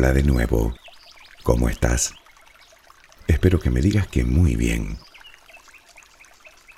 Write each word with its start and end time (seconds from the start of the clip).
Hola 0.00 0.14
de 0.14 0.22
nuevo. 0.22 0.74
¿Cómo 1.42 1.68
estás? 1.68 2.14
Espero 3.26 3.60
que 3.60 3.68
me 3.68 3.82
digas 3.82 4.06
que 4.06 4.24
muy 4.24 4.56
bien. 4.56 4.96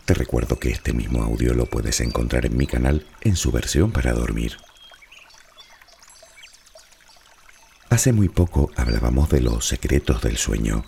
Te 0.06 0.14
recuerdo 0.14 0.58
que 0.58 0.70
este 0.70 0.92
mismo 0.92 1.22
audio 1.22 1.54
lo 1.54 1.66
puedes 1.66 2.00
encontrar 2.00 2.46
en 2.46 2.56
mi 2.56 2.66
canal 2.66 3.06
en 3.20 3.36
su 3.36 3.52
versión 3.52 3.92
para 3.92 4.12
dormir. 4.12 4.56
Hace 7.90 8.12
muy 8.12 8.28
poco 8.28 8.72
hablábamos 8.76 9.28
de 9.28 9.40
los 9.40 9.68
secretos 9.68 10.20
del 10.22 10.36
sueño 10.36 10.84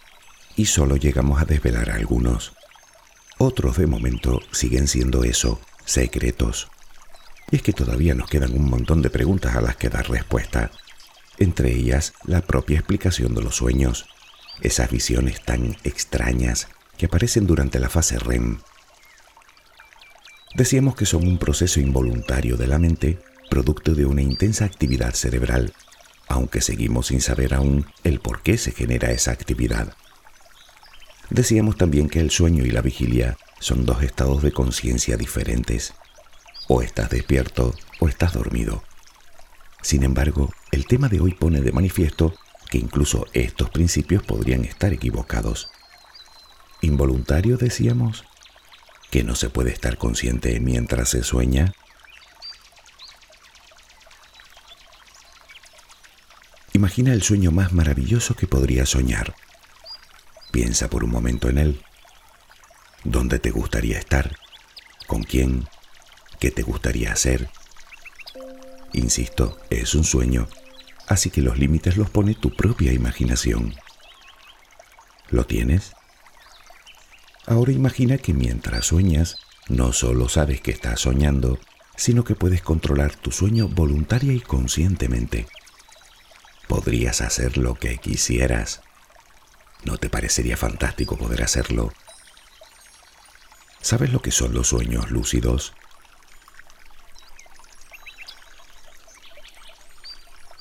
y 0.56 0.66
solo 0.66 0.96
llegamos 0.96 1.40
a 1.40 1.44
desvelar 1.44 1.90
algunos. 1.90 2.52
Otros 3.38 3.76
de 3.76 3.86
momento 3.86 4.40
siguen 4.50 4.88
siendo 4.88 5.22
eso, 5.22 5.60
secretos. 5.84 6.66
Y 7.52 7.56
es 7.56 7.62
que 7.62 7.72
todavía 7.72 8.16
nos 8.16 8.28
quedan 8.28 8.54
un 8.54 8.68
montón 8.68 9.02
de 9.02 9.10
preguntas 9.10 9.54
a 9.54 9.60
las 9.60 9.76
que 9.76 9.88
dar 9.88 10.10
respuesta, 10.10 10.72
entre 11.38 11.72
ellas 11.72 12.12
la 12.24 12.40
propia 12.40 12.78
explicación 12.78 13.34
de 13.34 13.42
los 13.42 13.56
sueños, 13.56 14.06
esas 14.60 14.90
visiones 14.90 15.42
tan 15.42 15.76
extrañas 15.84 16.68
que 16.96 17.06
aparecen 17.06 17.46
durante 17.46 17.78
la 17.78 17.88
fase 17.88 18.18
REM. 18.18 18.58
Decíamos 20.54 20.94
que 20.94 21.06
son 21.06 21.26
un 21.26 21.38
proceso 21.38 21.80
involuntario 21.80 22.56
de 22.56 22.68
la 22.68 22.78
mente, 22.78 23.18
producto 23.50 23.94
de 23.94 24.06
una 24.06 24.22
intensa 24.22 24.64
actividad 24.64 25.12
cerebral, 25.14 25.72
aunque 26.28 26.60
seguimos 26.60 27.08
sin 27.08 27.20
saber 27.20 27.54
aún 27.54 27.86
el 28.04 28.20
por 28.20 28.42
qué 28.42 28.56
se 28.56 28.70
genera 28.70 29.10
esa 29.10 29.32
actividad. 29.32 29.94
Decíamos 31.30 31.76
también 31.76 32.08
que 32.08 32.20
el 32.20 32.30
sueño 32.30 32.64
y 32.64 32.70
la 32.70 32.82
vigilia 32.82 33.36
son 33.58 33.84
dos 33.84 34.02
estados 34.02 34.42
de 34.42 34.52
conciencia 34.52 35.16
diferentes. 35.16 35.94
O 36.68 36.82
estás 36.82 37.10
despierto 37.10 37.74
o 37.98 38.08
estás 38.08 38.32
dormido. 38.32 38.82
Sin 39.84 40.02
embargo, 40.02 40.50
el 40.72 40.86
tema 40.86 41.10
de 41.10 41.20
hoy 41.20 41.34
pone 41.34 41.60
de 41.60 41.70
manifiesto 41.70 42.34
que 42.70 42.78
incluso 42.78 43.26
estos 43.34 43.68
principios 43.68 44.22
podrían 44.22 44.64
estar 44.64 44.94
equivocados. 44.94 45.68
Involuntario, 46.80 47.58
decíamos, 47.58 48.24
que 49.10 49.22
no 49.24 49.34
se 49.34 49.50
puede 49.50 49.72
estar 49.72 49.98
consciente 49.98 50.58
mientras 50.58 51.10
se 51.10 51.22
sueña. 51.22 51.74
Imagina 56.72 57.12
el 57.12 57.22
sueño 57.22 57.50
más 57.50 57.74
maravilloso 57.74 58.34
que 58.36 58.46
podría 58.46 58.86
soñar. 58.86 59.34
Piensa 60.50 60.88
por 60.88 61.04
un 61.04 61.10
momento 61.10 61.50
en 61.50 61.58
él. 61.58 61.84
¿Dónde 63.04 63.38
te 63.38 63.50
gustaría 63.50 63.98
estar? 63.98 64.34
¿Con 65.06 65.24
quién? 65.24 65.68
¿Qué 66.40 66.50
te 66.50 66.62
gustaría 66.62 67.12
hacer? 67.12 67.50
Insisto, 68.94 69.58
es 69.70 69.96
un 69.96 70.04
sueño, 70.04 70.48
así 71.08 71.28
que 71.28 71.42
los 71.42 71.58
límites 71.58 71.96
los 71.96 72.10
pone 72.10 72.34
tu 72.34 72.54
propia 72.54 72.92
imaginación. 72.92 73.74
¿Lo 75.30 75.46
tienes? 75.46 75.92
Ahora 77.44 77.72
imagina 77.72 78.18
que 78.18 78.32
mientras 78.32 78.86
sueñas, 78.86 79.36
no 79.68 79.92
solo 79.92 80.28
sabes 80.28 80.60
que 80.60 80.70
estás 80.70 81.00
soñando, 81.00 81.58
sino 81.96 82.22
que 82.22 82.36
puedes 82.36 82.62
controlar 82.62 83.16
tu 83.16 83.32
sueño 83.32 83.68
voluntaria 83.68 84.32
y 84.32 84.40
conscientemente. 84.40 85.46
Podrías 86.68 87.20
hacer 87.20 87.58
lo 87.58 87.74
que 87.74 87.98
quisieras. 87.98 88.80
¿No 89.84 89.98
te 89.98 90.08
parecería 90.08 90.56
fantástico 90.56 91.18
poder 91.18 91.42
hacerlo? 91.42 91.92
¿Sabes 93.80 94.12
lo 94.12 94.22
que 94.22 94.30
son 94.30 94.54
los 94.54 94.68
sueños 94.68 95.10
lúcidos? 95.10 95.74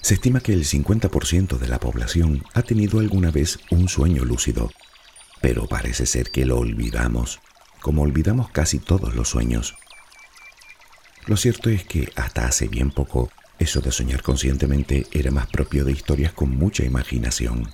Se 0.04 0.16
estima 0.16 0.42
que 0.42 0.52
el 0.52 0.66
50% 0.66 1.58
de 1.58 1.68
la 1.70 1.80
población 1.80 2.44
ha 2.54 2.62
tenido 2.62 3.00
alguna 3.00 3.32
vez 3.32 3.58
un 3.72 3.88
sueño 3.88 4.26
lúcido, 4.26 4.70
pero 5.42 5.66
parece 5.66 6.06
ser 6.06 6.30
que 6.30 6.46
lo 6.46 6.58
olvidamos, 6.58 7.40
como 7.82 8.02
olvidamos 8.02 8.50
casi 8.50 8.80
todos 8.80 9.16
los 9.16 9.30
sueños. 9.30 9.76
Lo 11.26 11.38
cierto 11.38 11.70
es 11.70 11.86
que 11.86 12.12
hasta 12.18 12.46
hace 12.46 12.68
bien 12.68 12.92
poco, 12.92 13.32
eso 13.60 13.80
de 13.80 13.94
soñar 13.94 14.22
conscientemente 14.24 15.08
era 15.14 15.32
más 15.32 15.48
propio 15.48 15.86
de 15.86 15.94
historias 15.94 16.34
con 16.34 16.50
mucha 16.50 16.84
imaginación. 16.84 17.72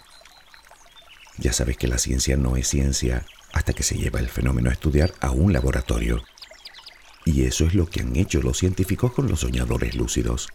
Ya 1.40 1.52
sabes 1.52 1.78
que 1.78 1.88
la 1.88 1.98
ciencia 1.98 2.38
no 2.38 2.58
es 2.58 2.68
ciencia 2.68 3.26
hasta 3.54 3.74
que 3.74 3.82
se 3.82 3.98
lleva 3.98 4.20
el 4.20 4.30
fenómeno 4.30 4.70
a 4.70 4.74
estudiar 4.74 5.16
a 5.20 5.32
un 5.32 5.52
laboratorio. 5.52 6.22
Y 7.26 7.46
eso 7.46 7.66
es 7.66 7.74
lo 7.74 7.88
que 7.88 8.02
han 8.02 8.16
hecho 8.16 8.40
los 8.44 8.60
científicos 8.60 9.14
con 9.14 9.28
los 9.28 9.40
soñadores 9.40 9.96
lúcidos. 9.96 10.50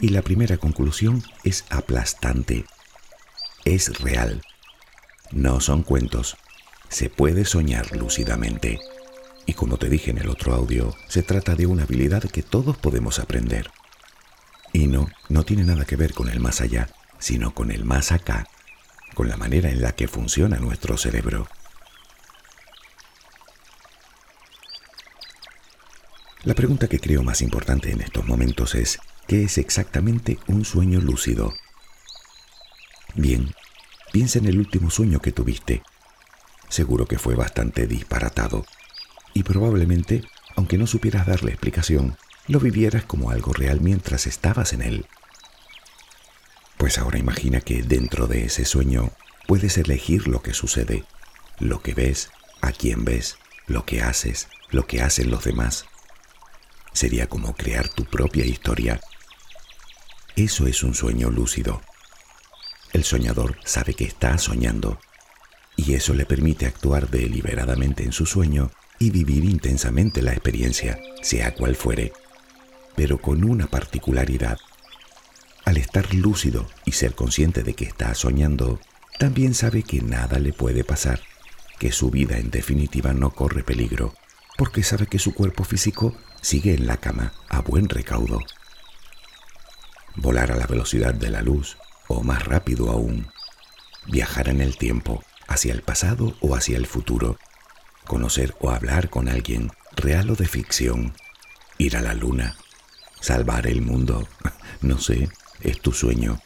Y 0.00 0.08
la 0.08 0.22
primera 0.22 0.58
conclusión 0.58 1.22
es 1.44 1.64
aplastante. 1.70 2.64
Es 3.64 4.00
real. 4.00 4.42
No 5.30 5.60
son 5.60 5.82
cuentos. 5.82 6.36
Se 6.88 7.08
puede 7.08 7.44
soñar 7.44 7.96
lúcidamente. 7.96 8.78
Y 9.46 9.54
como 9.54 9.76
te 9.76 9.88
dije 9.88 10.10
en 10.10 10.18
el 10.18 10.28
otro 10.28 10.54
audio, 10.54 10.94
se 11.08 11.22
trata 11.22 11.54
de 11.54 11.66
una 11.66 11.84
habilidad 11.84 12.22
que 12.22 12.42
todos 12.42 12.76
podemos 12.76 13.18
aprender. 13.18 13.70
Y 14.72 14.86
no, 14.86 15.08
no 15.28 15.44
tiene 15.44 15.64
nada 15.64 15.84
que 15.84 15.96
ver 15.96 16.14
con 16.14 16.28
el 16.28 16.40
más 16.40 16.60
allá, 16.60 16.88
sino 17.18 17.54
con 17.54 17.70
el 17.70 17.84
más 17.84 18.12
acá 18.12 18.48
con 19.14 19.28
la 19.28 19.36
manera 19.36 19.70
en 19.70 19.80
la 19.80 19.92
que 19.92 20.08
funciona 20.08 20.58
nuestro 20.58 20.98
cerebro. 20.98 21.46
La 26.42 26.54
pregunta 26.54 26.88
que 26.88 27.00
creo 27.00 27.22
más 27.22 27.40
importante 27.40 27.90
en 27.90 28.02
estos 28.02 28.26
momentos 28.26 28.74
es, 28.74 28.98
¿qué 29.26 29.44
es 29.44 29.58
exactamente 29.58 30.38
un 30.46 30.64
sueño 30.64 31.00
lúcido? 31.00 31.54
Bien, 33.14 33.54
piensa 34.12 34.38
en 34.38 34.46
el 34.46 34.58
último 34.58 34.90
sueño 34.90 35.20
que 35.20 35.32
tuviste. 35.32 35.82
Seguro 36.68 37.06
que 37.06 37.18
fue 37.18 37.34
bastante 37.34 37.86
disparatado 37.86 38.64
y 39.32 39.42
probablemente, 39.42 40.22
aunque 40.56 40.78
no 40.78 40.86
supieras 40.86 41.26
darle 41.26 41.50
explicación, 41.50 42.16
lo 42.46 42.60
vivieras 42.60 43.04
como 43.04 43.30
algo 43.30 43.52
real 43.52 43.80
mientras 43.80 44.26
estabas 44.26 44.72
en 44.72 44.82
él. 44.82 45.06
Pues 46.76 46.98
ahora 46.98 47.18
imagina 47.18 47.60
que 47.60 47.82
dentro 47.82 48.26
de 48.26 48.44
ese 48.44 48.64
sueño 48.64 49.10
puedes 49.46 49.78
elegir 49.78 50.28
lo 50.28 50.42
que 50.42 50.52
sucede, 50.54 51.04
lo 51.58 51.80
que 51.80 51.94
ves, 51.94 52.30
a 52.60 52.72
quién 52.72 53.04
ves, 53.04 53.38
lo 53.66 53.84
que 53.86 54.02
haces, 54.02 54.48
lo 54.70 54.86
que 54.86 55.00
hacen 55.00 55.30
los 55.30 55.44
demás. 55.44 55.86
Sería 56.92 57.28
como 57.28 57.54
crear 57.54 57.88
tu 57.88 58.04
propia 58.04 58.44
historia. 58.44 59.00
Eso 60.36 60.66
es 60.66 60.82
un 60.82 60.94
sueño 60.94 61.30
lúcido. 61.30 61.80
El 62.92 63.04
soñador 63.04 63.56
sabe 63.64 63.94
que 63.94 64.04
está 64.04 64.36
soñando 64.38 64.98
y 65.76 65.94
eso 65.94 66.14
le 66.14 66.26
permite 66.26 66.66
actuar 66.66 67.10
deliberadamente 67.10 68.04
en 68.04 68.12
su 68.12 68.26
sueño 68.26 68.70
y 68.98 69.10
vivir 69.10 69.44
intensamente 69.44 70.22
la 70.22 70.32
experiencia, 70.32 70.98
sea 71.22 71.54
cual 71.54 71.76
fuere, 71.76 72.12
pero 72.94 73.18
con 73.18 73.44
una 73.44 73.66
particularidad 73.66 74.58
al 75.64 75.78
estar 75.78 76.12
lúcido 76.14 76.66
y 76.84 76.92
ser 76.92 77.14
consciente 77.14 77.62
de 77.62 77.74
que 77.74 77.84
está 77.84 78.14
soñando, 78.14 78.80
también 79.18 79.54
sabe 79.54 79.82
que 79.82 80.02
nada 80.02 80.38
le 80.38 80.52
puede 80.52 80.84
pasar, 80.84 81.20
que 81.78 81.90
su 81.90 82.10
vida 82.10 82.38
en 82.38 82.50
definitiva 82.50 83.14
no 83.14 83.30
corre 83.30 83.64
peligro, 83.64 84.14
porque 84.58 84.82
sabe 84.82 85.06
que 85.06 85.18
su 85.18 85.32
cuerpo 85.32 85.64
físico 85.64 86.14
sigue 86.42 86.74
en 86.74 86.86
la 86.86 86.98
cama 86.98 87.32
a 87.48 87.62
buen 87.62 87.88
recaudo. 87.88 88.40
Volar 90.16 90.52
a 90.52 90.56
la 90.56 90.66
velocidad 90.66 91.14
de 91.14 91.30
la 91.30 91.42
luz, 91.42 91.76
o 92.08 92.22
más 92.22 92.44
rápido 92.44 92.90
aún. 92.90 93.26
Viajar 94.06 94.48
en 94.48 94.60
el 94.60 94.76
tiempo, 94.76 95.24
hacia 95.48 95.72
el 95.72 95.82
pasado 95.82 96.36
o 96.40 96.54
hacia 96.54 96.76
el 96.76 96.86
futuro. 96.86 97.36
Conocer 98.06 98.54
o 98.60 98.70
hablar 98.70 99.10
con 99.10 99.28
alguien, 99.28 99.70
real 99.96 100.30
o 100.30 100.36
de 100.36 100.46
ficción. 100.46 101.14
Ir 101.78 101.96
a 101.96 102.02
la 102.02 102.14
luna. 102.14 102.56
Salvar 103.20 103.66
el 103.66 103.82
mundo. 103.82 104.28
No 104.80 104.98
sé, 104.98 105.30
es 105.60 105.80
tu 105.80 105.92
sueño. 105.92 106.38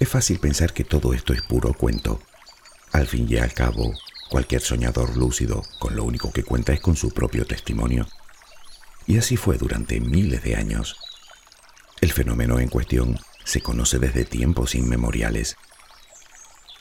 Es 0.00 0.08
fácil 0.08 0.40
pensar 0.40 0.72
que 0.72 0.82
todo 0.82 1.14
esto 1.14 1.32
es 1.32 1.42
puro 1.42 1.72
cuento. 1.74 2.20
Al 2.92 3.06
fin 3.06 3.26
y 3.30 3.36
al 3.36 3.52
cabo, 3.54 3.94
cualquier 4.30 4.62
soñador 4.62 5.16
lúcido 5.16 5.62
con 5.78 5.94
lo 5.94 6.02
único 6.02 6.32
que 6.32 6.42
cuenta 6.42 6.72
es 6.72 6.80
con 6.80 6.96
su 6.96 7.12
propio 7.12 7.46
testimonio. 7.46 8.08
Y 9.06 9.18
así 9.18 9.36
fue 9.36 9.58
durante 9.58 10.00
miles 10.00 10.42
de 10.42 10.56
años. 10.56 10.96
El 12.00 12.12
fenómeno 12.12 12.58
en 12.58 12.68
cuestión 12.68 13.18
se 13.44 13.60
conoce 13.60 13.98
desde 13.98 14.24
tiempos 14.24 14.74
inmemoriales. 14.74 15.56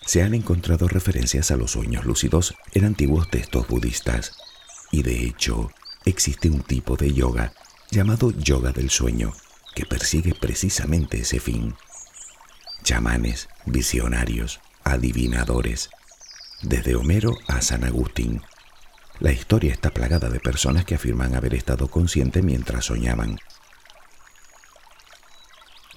Se 0.05 0.21
han 0.21 0.33
encontrado 0.33 0.87
referencias 0.87 1.51
a 1.51 1.57
los 1.57 1.71
sueños 1.71 2.05
lúcidos 2.05 2.55
en 2.73 2.85
antiguos 2.85 3.29
textos 3.29 3.67
budistas, 3.67 4.35
y 4.91 5.01
de 5.03 5.25
hecho 5.25 5.71
existe 6.05 6.49
un 6.49 6.61
tipo 6.61 6.95
de 6.97 7.13
yoga 7.13 7.53
llamado 7.89 8.31
yoga 8.31 8.71
del 8.71 8.89
sueño, 8.89 9.33
que 9.75 9.85
persigue 9.85 10.33
precisamente 10.33 11.21
ese 11.21 11.39
fin. 11.39 11.75
Chamanes, 12.83 13.47
visionarios, 13.65 14.59
adivinadores, 14.83 15.89
desde 16.61 16.95
Homero 16.95 17.37
a 17.47 17.61
San 17.61 17.83
Agustín. 17.83 18.41
La 19.23 19.31
historia 19.31 19.71
está 19.71 19.89
plagada 19.89 20.27
de 20.29 20.41
personas 20.41 20.83
que 20.83 20.95
afirman 20.95 21.33
haber 21.33 21.53
estado 21.53 21.87
conscientes 21.87 22.43
mientras 22.43 22.83
soñaban. 22.83 23.39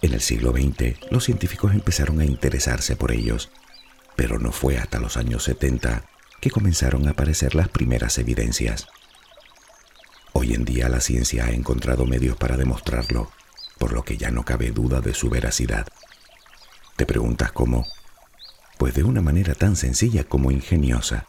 el 0.01 0.21
siglo 0.21 0.53
XX, 0.53 1.11
los 1.11 1.25
científicos 1.25 1.75
empezaron 1.75 2.21
a 2.21 2.25
interesarse 2.25 2.95
por 2.95 3.11
ellos, 3.11 3.51
pero 4.15 4.39
no 4.39 4.53
fue 4.53 4.79
hasta 4.79 5.01
los 5.01 5.17
años 5.17 5.43
70 5.43 6.05
que 6.41 6.53
comenzaron 6.53 7.09
a 7.09 7.11
aparecer 7.11 7.57
las 7.57 7.69
primeras 7.69 8.17
evidencias. 8.19 8.87
Hoy 10.33 10.55
en 10.55 10.65
día 10.65 10.89
la 10.89 11.01
ciencia 11.01 11.47
ha 11.47 11.51
encontrado 11.51 12.07
medios 12.07 12.37
para 12.37 12.57
demostrarlo, 12.57 13.33
por 13.77 13.93
lo 13.93 14.05
que 14.05 14.17
ya 14.19 14.31
no 14.31 14.45
cabe 14.45 14.71
duda 14.71 15.01
de 15.01 15.15
su 15.15 15.31
veracidad. 15.31 15.89
Te 16.95 17.07
preguntas 17.07 17.51
cómo. 17.51 17.89
Pues 18.79 18.95
de 18.95 19.03
una 19.03 19.21
manera 19.21 19.57
tan 19.57 19.75
sencilla 19.75 20.23
como 20.23 20.53
ingeniosa. 20.53 21.27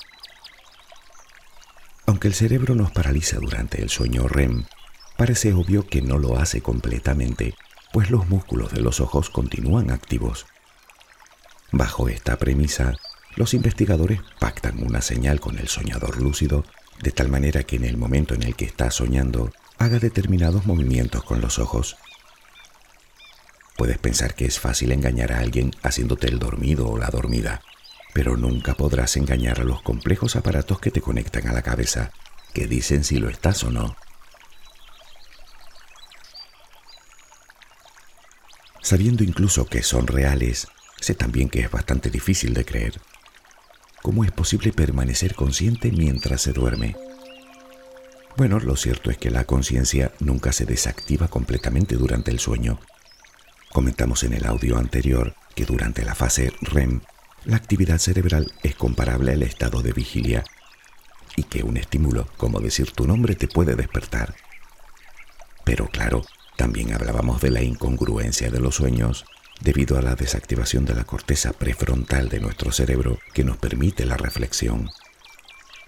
Aunque 2.07 2.29
el 2.29 2.33
cerebro 2.33 2.73
nos 2.73 2.91
paraliza 2.91 3.37
durante 3.37 3.81
el 3.81 3.89
sueño 3.89 4.29
REM, 4.29 4.63
parece 5.17 5.51
obvio 5.51 5.85
que 5.85 6.01
no 6.01 6.17
lo 6.17 6.37
hace 6.39 6.61
completamente, 6.61 7.53
pues 7.91 8.09
los 8.09 8.29
músculos 8.29 8.71
de 8.71 8.79
los 8.79 9.01
ojos 9.01 9.29
continúan 9.29 9.91
activos. 9.91 10.45
Bajo 11.73 12.07
esta 12.07 12.37
premisa, 12.37 12.93
los 13.35 13.53
investigadores 13.53 14.21
pactan 14.39 14.81
una 14.81 15.01
señal 15.01 15.41
con 15.41 15.59
el 15.59 15.67
soñador 15.67 16.21
lúcido 16.21 16.63
de 17.03 17.11
tal 17.11 17.27
manera 17.27 17.63
que 17.63 17.75
en 17.75 17.83
el 17.83 17.97
momento 17.97 18.33
en 18.33 18.43
el 18.43 18.55
que 18.55 18.65
está 18.65 18.89
soñando 18.89 19.51
haga 19.77 19.99
determinados 19.99 20.65
movimientos 20.65 21.25
con 21.25 21.41
los 21.41 21.59
ojos. 21.59 21.97
Puedes 23.75 23.97
pensar 23.97 24.33
que 24.33 24.45
es 24.45 24.61
fácil 24.61 24.93
engañar 24.93 25.33
a 25.33 25.39
alguien 25.39 25.71
haciéndote 25.83 26.27
el 26.27 26.39
dormido 26.39 26.87
o 26.87 26.97
la 26.97 27.09
dormida, 27.09 27.61
pero 28.13 28.37
nunca 28.37 28.73
podrás 28.73 29.17
engañar 29.17 29.59
a 29.59 29.63
los 29.63 29.81
complejos 29.81 30.35
aparatos 30.35 30.79
que 30.79 30.91
te 30.91 31.01
conectan 31.01 31.47
a 31.47 31.53
la 31.53 31.61
cabeza, 31.61 32.11
que 32.53 32.67
dicen 32.67 33.03
si 33.03 33.19
lo 33.19 33.29
estás 33.29 33.63
o 33.63 33.71
no. 33.71 33.95
Sabiendo 38.81 39.23
incluso 39.23 39.65
que 39.65 39.83
son 39.83 40.07
reales, 40.07 40.67
sé 40.99 41.13
también 41.13 41.49
que 41.49 41.59
es 41.59 41.69
bastante 41.69 42.09
difícil 42.09 42.53
de 42.53 42.65
creer. 42.65 43.01
¿Cómo 44.01 44.23
es 44.23 44.31
posible 44.31 44.71
permanecer 44.71 45.35
consciente 45.35 45.91
mientras 45.91 46.41
se 46.41 46.53
duerme? 46.53 46.95
Bueno, 48.37 48.59
lo 48.59 48.75
cierto 48.75 49.11
es 49.11 49.17
que 49.17 49.31
la 49.31 49.43
conciencia 49.43 50.13
nunca 50.19 50.51
se 50.53 50.65
desactiva 50.65 51.27
completamente 51.27 51.95
durante 51.95 52.31
el 52.31 52.39
sueño. 52.39 52.79
Comentamos 53.71 54.23
en 54.23 54.33
el 54.33 54.45
audio 54.45 54.77
anterior 54.77 55.35
que 55.55 55.65
durante 55.65 56.05
la 56.05 56.15
fase 56.15 56.53
REM 56.61 57.01
la 57.47 57.55
actividad 57.55 57.97
cerebral 57.97 58.51
es 58.61 58.75
comparable 58.75 59.31
al 59.31 59.41
estado 59.41 59.81
de 59.81 59.93
vigilia 59.93 60.43
y 61.37 61.43
que 61.43 61.63
un 61.63 61.77
estímulo, 61.77 62.27
como 62.35 62.59
decir 62.59 62.91
tu 62.91 63.07
nombre, 63.07 63.35
te 63.35 63.47
puede 63.47 63.75
despertar. 63.75 64.35
Pero 65.63 65.87
claro, 65.87 66.25
también 66.57 66.93
hablábamos 66.93 67.39
de 67.41 67.51
la 67.51 67.63
incongruencia 67.63 68.51
de 68.51 68.59
los 68.59 68.75
sueños 68.75 69.23
debido 69.61 69.97
a 69.97 70.01
la 70.01 70.15
desactivación 70.15 70.83
de 70.83 70.93
la 70.93 71.05
corteza 71.05 71.53
prefrontal 71.53 72.27
de 72.27 72.41
nuestro 72.41 72.73
cerebro 72.73 73.17
que 73.33 73.45
nos 73.45 73.55
permite 73.55 74.05
la 74.05 74.17
reflexión. 74.17 74.89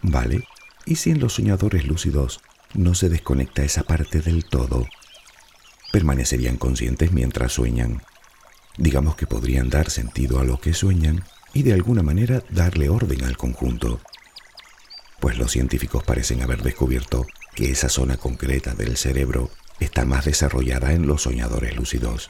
¿Vale? 0.01 0.45
¿Y 0.85 0.95
si 0.95 1.11
en 1.11 1.19
los 1.19 1.33
soñadores 1.33 1.85
lúcidos 1.85 2.39
no 2.73 2.95
se 2.95 3.09
desconecta 3.09 3.63
esa 3.63 3.83
parte 3.83 4.21
del 4.21 4.45
todo? 4.45 4.87
Permanecerían 5.91 6.55
conscientes 6.55 7.11
mientras 7.11 7.51
sueñan. 7.51 8.01
Digamos 8.77 9.17
que 9.17 9.27
podrían 9.27 9.69
dar 9.69 9.89
sentido 9.89 10.39
a 10.39 10.45
lo 10.45 10.61
que 10.61 10.73
sueñan 10.73 11.25
y 11.53 11.63
de 11.63 11.73
alguna 11.73 12.03
manera 12.03 12.43
darle 12.49 12.89
orden 12.89 13.23
al 13.23 13.37
conjunto. 13.37 13.99
Pues 15.19 15.37
los 15.37 15.51
científicos 15.51 16.03
parecen 16.03 16.41
haber 16.41 16.61
descubierto 16.61 17.25
que 17.55 17.71
esa 17.71 17.89
zona 17.89 18.17
concreta 18.17 18.73
del 18.73 18.97
cerebro 18.97 19.49
está 19.79 20.05
más 20.05 20.25
desarrollada 20.25 20.93
en 20.93 21.07
los 21.07 21.23
soñadores 21.23 21.75
lúcidos. 21.75 22.29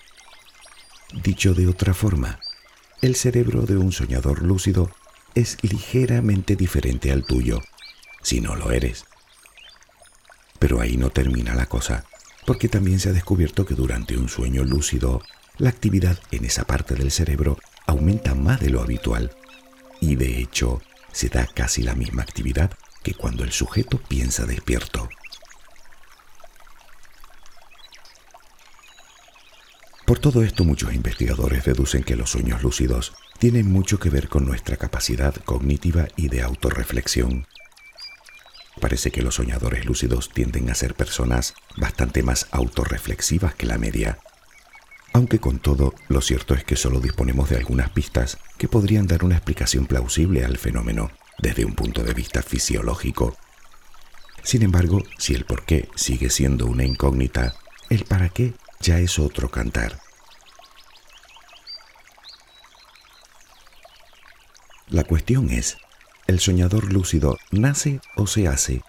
Dicho 1.24 1.54
de 1.54 1.68
otra 1.68 1.94
forma, 1.94 2.39
el 3.01 3.16
cerebro 3.16 3.63
de 3.63 3.77
un 3.77 3.92
soñador 3.92 4.42
lúcido 4.42 4.92
es 5.36 5.57
ligeramente 5.62 6.56
diferente 6.56 7.12
al 7.12 7.24
tuyo, 7.24 7.62
si 8.21 8.42
no 8.42 8.56
lo 8.56 8.71
eres. 8.71 9.06
Pero 10.60 10.81
ahí 10.81 10.98
no 10.98 11.10
termina 11.10 11.56
la 11.56 11.68
cosa, 11.68 12.06
porque 12.45 12.68
también 12.68 13.00
se 13.00 13.10
ha 13.10 13.13
descubierto 13.13 13.66
que 13.66 13.75
durante 13.75 14.18
un 14.18 14.30
sueño 14.30 14.63
lúcido, 14.63 15.21
la 15.57 15.69
actividad 15.69 16.19
en 16.31 16.45
esa 16.45 16.66
parte 16.66 16.95
del 16.95 17.12
cerebro 17.12 17.57
aumenta 17.89 18.36
más 18.36 18.59
de 18.59 18.69
lo 18.69 18.81
habitual, 18.81 19.31
y 20.00 20.15
de 20.15 20.39
hecho 20.39 20.81
se 21.12 21.30
da 21.30 21.47
casi 21.47 21.81
la 21.81 21.95
misma 21.95 22.21
actividad 22.21 22.71
que 23.03 23.13
cuando 23.13 23.44
el 23.44 23.51
sujeto 23.51 24.00
piensa 24.07 24.45
despierto. 24.45 25.09
Por 30.06 30.19
todo 30.19 30.44
esto 30.44 30.63
muchos 30.63 30.94
investigadores 30.94 31.65
deducen 31.65 32.03
que 32.03 32.15
los 32.15 32.31
sueños 32.31 32.63
lúcidos 32.63 33.13
tienen 33.39 33.71
mucho 33.71 34.00
que 34.00 34.09
ver 34.09 34.27
con 34.27 34.45
nuestra 34.45 34.77
capacidad 34.77 35.33
cognitiva 35.45 36.07
y 36.15 36.30
de 36.30 36.42
autorreflexión. 36.42 37.47
Parece 38.80 39.12
que 39.12 39.21
los 39.21 39.35
soñadores 39.35 39.85
lúcidos 39.85 40.30
tienden 40.30 40.69
a 40.69 40.75
ser 40.75 40.94
personas 40.94 41.53
bastante 41.77 42.24
más 42.24 42.47
autorreflexivas 42.51 43.56
que 43.56 43.65
la 43.65 43.77
media. 43.77 44.19
Aunque 45.13 45.39
con 45.39 45.59
todo, 45.59 45.94
lo 46.07 46.21
cierto 46.21 46.53
es 46.53 46.63
que 46.63 46.75
solo 46.75 47.00
disponemos 47.00 47.50
de 47.50 47.57
algunas 47.57 47.89
pistas 47.89 48.38
que 48.57 48.67
podrían 48.67 49.07
dar 49.07 49.23
una 49.23 49.35
explicación 49.35 49.85
plausible 49.85 50.45
al 50.45 50.57
fenómeno 50.57 51.11
desde 51.39 51.65
un 51.65 51.73
punto 51.73 52.03
de 52.03 52.13
vista 52.13 52.44
fisiológico. 52.44 53.35
Sin 54.44 54.61
embargo, 54.61 55.03
si 55.17 55.33
el 55.33 55.45
por 55.45 55.65
qué 55.65 55.89
sigue 55.95 56.29
siendo 56.29 56.67
una 56.67 56.85
incógnita, 56.85 57.56
el 57.89 58.06
para 58.06 58.29
qué 58.29 58.53
ya 58.79 59.00
es 59.00 59.19
otro 59.19 59.50
cantar. 59.50 60.00
La 64.88 65.03
cuestión 65.03 65.50
es, 65.50 65.77
¿el 66.27 66.39
soñador 66.39 66.91
lúcido 66.91 67.38
nace 67.51 68.00
o 68.15 68.25
se 68.25 68.47
hace? 68.47 68.81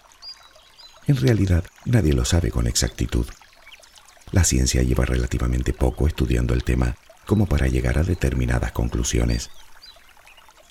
En 1.07 1.17
realidad, 1.17 1.63
nadie 1.85 2.13
lo 2.13 2.25
sabe 2.25 2.51
con 2.51 2.67
exactitud. 2.67 3.27
La 4.31 4.43
ciencia 4.43 4.81
lleva 4.81 5.05
relativamente 5.05 5.73
poco 5.73 6.07
estudiando 6.07 6.53
el 6.53 6.63
tema 6.63 6.95
como 7.25 7.45
para 7.45 7.67
llegar 7.67 7.97
a 7.97 8.03
determinadas 8.03 8.71
conclusiones. 8.71 9.49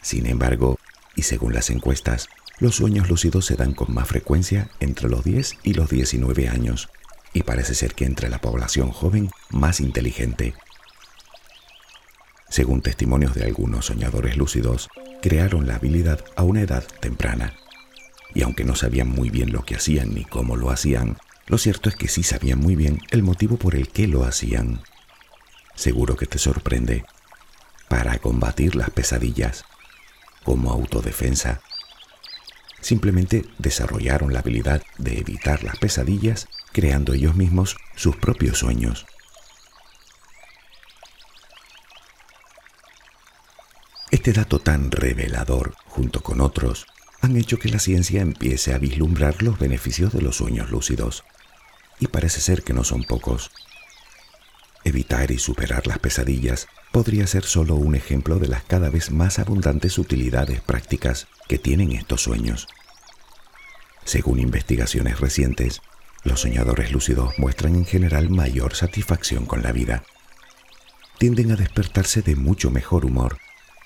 Sin 0.02 0.26
embargo, 0.26 0.78
y 1.14 1.22
según 1.22 1.54
las 1.54 1.70
encuestas, 1.70 2.28
los 2.58 2.76
sueños 2.76 3.08
lúcidos 3.08 3.46
se 3.46 3.56
dan 3.56 3.74
con 3.74 3.92
más 3.94 4.08
frecuencia 4.08 4.70
entre 4.80 5.08
los 5.08 5.24
10 5.24 5.56
y 5.62 5.74
los 5.74 5.88
19 5.88 6.48
años, 6.48 6.88
y 7.32 7.42
parece 7.42 7.74
ser 7.74 7.94
que 7.94 8.04
entre 8.04 8.28
la 8.28 8.40
población 8.40 8.90
joven 8.90 9.30
más 9.50 9.80
inteligente. 9.80 10.54
Según 12.48 12.82
testimonios 12.82 13.34
de 13.34 13.44
algunos 13.44 13.86
soñadores 13.86 14.36
lúcidos, 14.36 14.88
crearon 15.22 15.66
la 15.66 15.76
habilidad 15.76 16.24
a 16.36 16.42
una 16.42 16.62
edad 16.62 16.84
temprana. 17.00 17.54
Y 18.34 18.42
aunque 18.42 18.64
no 18.64 18.74
sabían 18.74 19.08
muy 19.08 19.30
bien 19.30 19.52
lo 19.52 19.62
que 19.64 19.76
hacían 19.76 20.14
ni 20.14 20.24
cómo 20.24 20.56
lo 20.56 20.70
hacían, 20.70 21.16
lo 21.50 21.58
cierto 21.58 21.88
es 21.88 21.96
que 21.96 22.06
sí 22.06 22.22
sabían 22.22 22.60
muy 22.60 22.76
bien 22.76 23.00
el 23.10 23.24
motivo 23.24 23.56
por 23.56 23.74
el 23.74 23.88
que 23.88 24.06
lo 24.06 24.24
hacían. 24.24 24.82
Seguro 25.74 26.14
que 26.14 26.26
te 26.26 26.38
sorprende. 26.38 27.04
Para 27.88 28.16
combatir 28.18 28.76
las 28.76 28.90
pesadillas, 28.90 29.64
como 30.44 30.70
autodefensa. 30.70 31.60
Simplemente 32.80 33.46
desarrollaron 33.58 34.32
la 34.32 34.38
habilidad 34.38 34.80
de 34.98 35.18
evitar 35.18 35.64
las 35.64 35.76
pesadillas 35.76 36.46
creando 36.72 37.14
ellos 37.14 37.34
mismos 37.34 37.76
sus 37.96 38.14
propios 38.14 38.58
sueños. 38.58 39.06
Este 44.12 44.32
dato 44.32 44.60
tan 44.60 44.92
revelador, 44.92 45.74
junto 45.86 46.20
con 46.20 46.40
otros, 46.40 46.86
han 47.22 47.36
hecho 47.36 47.58
que 47.58 47.70
la 47.70 47.80
ciencia 47.80 48.20
empiece 48.20 48.72
a 48.72 48.78
vislumbrar 48.78 49.42
los 49.42 49.58
beneficios 49.58 50.12
de 50.12 50.22
los 50.22 50.36
sueños 50.36 50.70
lúcidos. 50.70 51.24
Y 52.00 52.08
parece 52.08 52.40
ser 52.40 52.62
que 52.62 52.72
no 52.72 52.82
son 52.82 53.04
pocos. 53.04 53.52
Evitar 54.82 55.30
y 55.30 55.38
superar 55.38 55.86
las 55.86 55.98
pesadillas 55.98 56.66
podría 56.90 57.26
ser 57.26 57.44
solo 57.44 57.74
un 57.74 57.94
ejemplo 57.94 58.38
de 58.38 58.48
las 58.48 58.64
cada 58.64 58.88
vez 58.88 59.10
más 59.10 59.38
abundantes 59.38 59.98
utilidades 59.98 60.60
prácticas 60.62 61.28
que 61.48 61.58
tienen 61.58 61.92
estos 61.92 62.22
sueños. 62.22 62.66
Según 64.04 64.40
investigaciones 64.40 65.20
recientes, 65.20 65.82
los 66.24 66.40
soñadores 66.40 66.92
lúcidos 66.92 67.34
muestran 67.38 67.74
en 67.74 67.84
general 67.84 68.30
mayor 68.30 68.74
satisfacción 68.74 69.46
con 69.46 69.62
la 69.62 69.72
vida. 69.72 70.02
Tienden 71.18 71.52
a 71.52 71.56
despertarse 71.56 72.22
de 72.22 72.34
mucho 72.34 72.70
mejor 72.70 73.04
humor, 73.04 73.38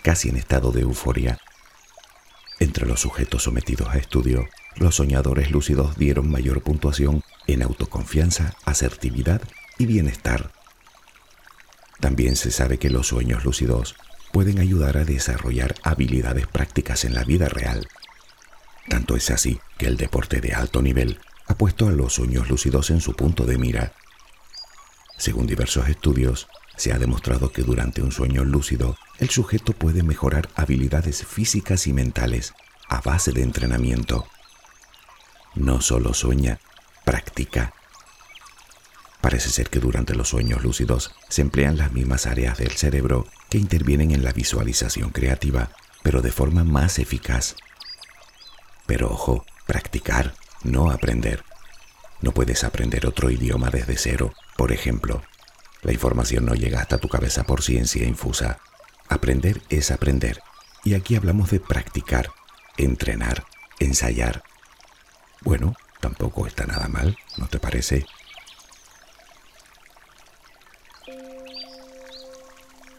casi 0.02 0.28
en 0.28 0.37
estado 0.37 0.71
de 0.71 0.83
euforia. 0.83 1.38
Entre 2.61 2.87
los 2.87 3.00
sujetos 3.00 3.42
sometidos 3.42 3.88
a 3.88 3.99
estudio, 3.99 4.47
los 4.76 4.97
soñadores 4.97 5.50
lúcidos 5.50 5.97
dieron 5.97 6.31
mayor 6.31 6.62
puntuación 6.62 7.23
en 7.47 7.62
autoconfianza, 7.62 8.54
asertividad 8.64 9.43
y 9.78 9.87
bienestar. 9.87 10.52
También 12.00 12.37
se 12.37 12.50
sabe 12.50 12.78
que 12.78 12.90
los 12.90 13.09
sueños 13.09 13.45
lúcidos 13.45 13.97
pueden 14.33 14.59
ayudar 14.59 14.97
a 14.97 15.04
desarrollar 15.04 15.75
habilidades 15.83 16.47
prácticas 16.47 17.04
en 17.04 17.14
la 17.14 17.25
vida 17.25 17.49
real. 17.49 17.87
Tanto 18.88 19.16
es 19.16 19.31
así 19.31 19.61
que 19.78 19.87
el 19.87 19.97
deporte 19.97 20.40
de 20.40 20.54
alto 20.54 20.83
nivel 20.83 21.21
ha 21.47 21.54
puesto 21.57 21.87
a 21.87 21.93
los 21.93 22.14
sueños 22.14 22.49
lúcidos 22.50 22.90
en 22.90 23.00
su 23.00 23.14
punto 23.14 23.45
de 23.45 23.59
mira. 23.59 23.93
Según 25.16 25.47
diversos 25.47 25.88
estudios, 25.88 26.49
Se 26.76 26.93
ha 26.93 26.99
demostrado 26.99 27.52
que 27.52 27.62
durante 27.62 28.02
un 28.02 28.11
sueño 28.11 28.45
lúcido 28.45 28.97
el 29.19 29.31
sujeto 29.31 29.73
puede 29.73 30.02
mejorar 30.02 30.49
habilidades 30.57 31.25
físicas 31.25 31.87
y 31.87 31.93
mentales 31.93 32.52
a 32.88 33.00
base 33.00 33.33
de 33.33 33.43
entrenamiento. 33.43 34.26
No 35.54 35.80
solo 35.80 36.14
sueña, 36.14 36.58
practica. 37.04 37.73
Parece 39.20 39.50
ser 39.50 39.70
que 39.70 39.80
durante 39.80 40.14
los 40.14 40.28
sueños 40.28 40.62
lúcidos 40.62 41.14
se 41.28 41.42
emplean 41.42 41.78
las 41.78 41.92
mismas 41.92 42.26
áreas 42.26 42.58
del 42.58 42.73
cerebro 42.73 43.26
que 43.49 43.58
intervienen 43.58 44.11
en 44.11 44.23
la 44.23 44.32
visualización 44.32 45.11
creativa, 45.11 45.70
pero 46.02 46.20
de 46.20 46.32
forma 46.32 46.64
más 46.64 46.99
eficaz. 46.99 47.56
Pero 48.87 49.11
ojo, 49.11 49.46
practicar, 49.66 50.34
no 50.62 50.90
aprender. 50.90 51.44
No 52.20 52.32
puedes 52.32 52.64
aprender 52.64 53.06
otro 53.06 53.30
idioma 53.30 53.70
desde 53.70 53.96
cero, 53.96 54.34
por 54.56 54.73
ejemplo. 54.73 55.23
La 55.82 55.92
información 55.92 56.44
no 56.44 56.54
llega 56.54 56.80
hasta 56.80 56.99
tu 56.99 57.08
cabeza 57.08 57.44
por 57.44 57.62
ciencia 57.62 58.06
infusa. 58.06 58.58
Aprender 59.08 59.62
es 59.68 59.90
aprender. 59.90 60.40
Y 60.84 60.94
aquí 60.94 61.16
hablamos 61.16 61.50
de 61.50 61.61
practicar, 61.61 62.30
entrenar, 62.76 63.44
ensayar. 63.78 64.42
Bueno, 65.45 65.77
tampoco 66.01 66.47
está 66.47 66.67
nada 66.67 66.89
mal, 66.89 67.17
¿no 67.37 67.47
te 67.49 67.59
parece? 67.59 68.07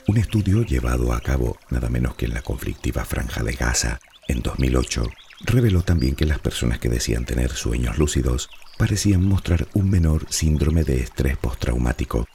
Un 0.07 0.17
estudio 0.17 0.61
llevado 0.61 1.11
a 1.13 1.19
cabo 1.21 1.57
nada 1.71 1.89
menos 1.89 2.15
que 2.15 2.25
en 2.25 2.35
la 2.35 2.43
conflictiva 2.43 3.03
franja 3.03 3.41
de 3.41 3.53
Gaza 3.53 3.99
en 4.27 4.43
2008 4.43 5.03
reveló 5.41 5.81
también 5.81 6.15
que 6.15 6.27
las 6.27 6.39
personas 6.39 6.77
que 6.77 6.89
decían 6.89 7.25
tener 7.25 7.51
sueños 7.51 7.97
lúcidos 7.97 8.49
parecían 8.77 9.25
mostrar 9.25 9.67
un 9.73 9.89
menor 9.89 10.27
síndrome 10.29 10.83
de 10.83 10.99
estrés 10.99 11.37
postraumático. 11.37 12.27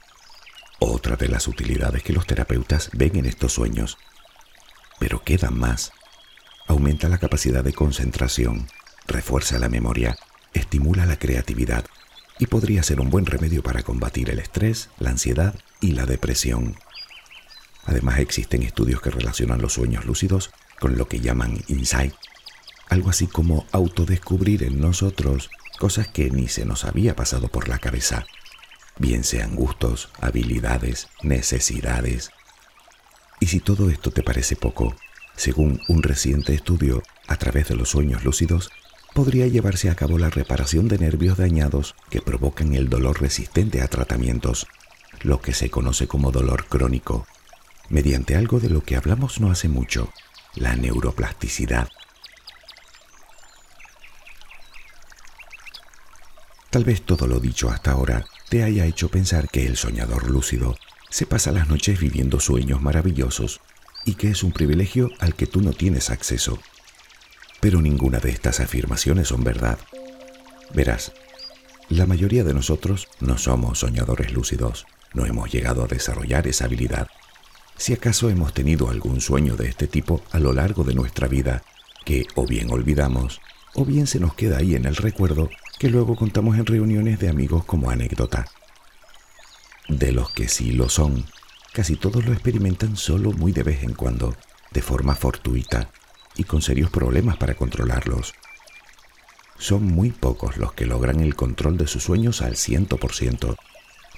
Otra 0.81 1.15
de 1.15 1.29
las 1.29 1.47
utilidades 1.47 2.03
que 2.03 2.13
los 2.13 2.27
terapeutas 2.27 2.91
ven 2.93 3.17
en 3.17 3.27
estos 3.27 3.53
sueños. 3.53 3.99
Pero 4.99 5.23
queda 5.23 5.51
más. 5.51 5.93
Aumenta 6.67 7.09
la 7.09 7.19
capacidad 7.19 7.63
de 7.63 7.73
concentración, 7.73 8.67
refuerza 9.11 9.59
la 9.59 9.69
memoria, 9.69 10.17
estimula 10.55 11.05
la 11.05 11.19
creatividad 11.19 11.85
y 12.39 12.47
podría 12.47 12.83
ser 12.83 13.01
un 13.01 13.11
buen 13.11 13.27
remedio 13.27 13.63
para 13.63 13.83
combatir 13.83 14.31
el 14.31 14.39
estrés, 14.39 14.89
la 14.99 15.11
ansiedad 15.11 15.55
y 15.81 15.93
la 15.93 16.07
depresión. 16.07 16.77
Además 17.85 18.19
existen 18.19 18.63
estudios 18.63 19.01
que 19.03 19.11
relacionan 19.11 19.61
los 19.61 19.75
sueños 19.75 20.07
lúcidos 20.07 20.51
con 20.81 20.97
lo 20.97 21.07
que 21.07 21.21
llaman 21.21 21.63
insight, 21.69 22.15
algo 22.89 23.11
así 23.11 23.27
como 23.27 23.67
autodescubrir 23.73 24.63
en 24.63 24.81
nosotros 24.81 25.51
cosas 25.79 26.09
que 26.09 26.31
ni 26.31 26.49
se 26.49 26.65
nos 26.65 26.85
había 26.85 27.15
pasado 27.15 27.49
por 27.49 27.69
la 27.69 27.79
cabeza, 27.79 28.27
bien 28.99 29.25
sean 29.25 29.55
gustos, 29.55 30.11
habilidades, 30.21 31.09
necesidades. 31.23 32.31
Y 33.41 33.47
si 33.47 33.61
todo 33.61 33.91
esto 33.91 34.11
te 34.11 34.23
parece 34.23 34.57
poco, 34.57 34.95
según 35.37 35.81
un 35.89 36.03
reciente 36.03 36.55
estudio, 36.55 37.03
a 37.27 37.37
través 37.37 37.69
de 37.69 37.77
los 37.77 37.91
sueños 37.91 38.25
lúcidos, 38.25 38.71
podría 39.15 39.47
llevarse 39.47 39.91
a 39.91 39.95
cabo 39.95 40.19
la 40.19 40.31
reparación 40.31 40.89
de 40.89 40.99
nervios 40.99 41.39
dañados 41.39 41.95
que 42.11 42.21
provocan 42.21 42.75
el 42.75 42.89
dolor 42.89 43.21
resistente 43.21 43.83
a 43.83 43.89
tratamientos, 43.89 44.67
lo 45.23 45.41
que 45.41 45.53
se 45.53 45.71
conoce 45.71 46.07
como 46.07 46.31
dolor 46.31 46.67
crónico, 46.67 47.27
mediante 47.89 48.37
algo 48.37 48.61
de 48.61 48.71
lo 48.71 48.83
que 48.83 48.97
hablamos 48.97 49.41
no 49.41 49.51
hace 49.51 49.69
mucho, 49.69 50.11
la 50.55 50.77
neuroplasticidad. 50.77 51.89
Tal 56.71 56.85
vez 56.85 57.03
todo 57.03 57.27
lo 57.27 57.41
dicho 57.41 57.69
hasta 57.69 57.91
ahora 57.91 58.25
te 58.49 58.63
haya 58.63 58.87
hecho 58.87 59.11
pensar 59.11 59.49
que 59.49 59.67
el 59.67 59.77
soñador 59.77 60.31
lúcido 60.31 60.77
se 61.11 61.27
pasa 61.27 61.51
las 61.51 61.69
noches 61.69 61.99
viviendo 61.99 62.39
sueños 62.39 62.81
maravillosos 62.81 63.61
y 64.05 64.15
que 64.15 64.31
es 64.31 64.45
un 64.45 64.53
privilegio 64.53 65.11
al 65.19 65.35
que 65.35 65.47
tú 65.47 65.61
no 65.61 65.73
tienes 65.73 66.11
acceso. 66.11 66.59
Pero 67.61 67.83
ninguna 67.83 68.19
de 68.19 68.31
estas 68.31 68.61
afirmaciones 68.61 69.29
son 69.29 69.45
verdad. 69.45 69.79
Verás, 70.73 71.13
la 71.89 72.07
mayoría 72.07 72.45
de 72.45 72.55
nosotros 72.55 73.09
no 73.21 73.37
somos 73.39 73.81
soñadores 73.81 74.33
lúcidos, 74.33 74.87
no 75.13 75.27
hemos 75.27 75.53
llegado 75.53 75.85
a 75.85 75.89
desarrollar 75.89 76.47
esa 76.47 76.65
habilidad. 76.65 77.09
Si 77.77 77.93
acaso 77.93 78.31
hemos 78.31 78.55
tenido 78.55 78.91
algún 78.91 79.21
sueño 79.21 79.57
de 79.57 79.69
este 79.69 79.87
tipo 79.87 80.23
a 80.31 80.39
lo 80.39 80.53
largo 80.53 80.85
de 80.85 80.95
nuestra 80.95 81.29
vida, 81.29 81.63
que 82.05 82.27
o 82.35 82.47
bien 82.47 82.71
olvidamos, 82.71 83.41
o 83.75 83.85
bien 83.85 84.07
se 84.07 84.21
nos 84.21 84.35
queda 84.35 84.59
ahí 84.59 84.75
en 84.75 84.85
el 84.85 84.97
recuerdo 84.97 85.51
que 85.79 85.91
luego 85.91 86.17
contamos 86.17 86.59
en 86.59 86.67
reuniones 86.67 87.19
de 87.19 87.29
amigos 87.29 87.65
como 87.65 87.91
anécdota. 87.91 88.47
De 89.89 90.13
los 90.13 90.31
que 90.31 90.49
sí 90.49 90.73
lo 90.73 90.89
son, 90.89 91.25
Casi 91.73 91.95
todos 91.95 92.25
lo 92.25 92.33
experimentan 92.33 92.97
solo 92.97 93.31
muy 93.33 93.53
de 93.53 93.63
vez 93.63 93.85
en 93.85 93.95
cuando, 93.95 94.35
de 94.73 94.83
forma 94.83 95.15
fortuita 95.15 95.89
y 96.41 96.45
con 96.45 96.63
serios 96.63 96.91
problemas 96.91 97.37
para 97.37 97.55
controlarlos. 97.55 98.35
Son 99.59 99.85
muy 99.85 100.11
pocos 100.11 100.57
los 100.57 100.73
que 100.73 100.87
logran 100.87 101.21
el 101.21 101.37
control 101.37 101.77
de 101.77 101.87
sus 101.87 102.05
sueños 102.05 102.43
al 102.43 102.57
ciento 102.57 102.97
por 102.97 103.15
ciento, 103.15 103.57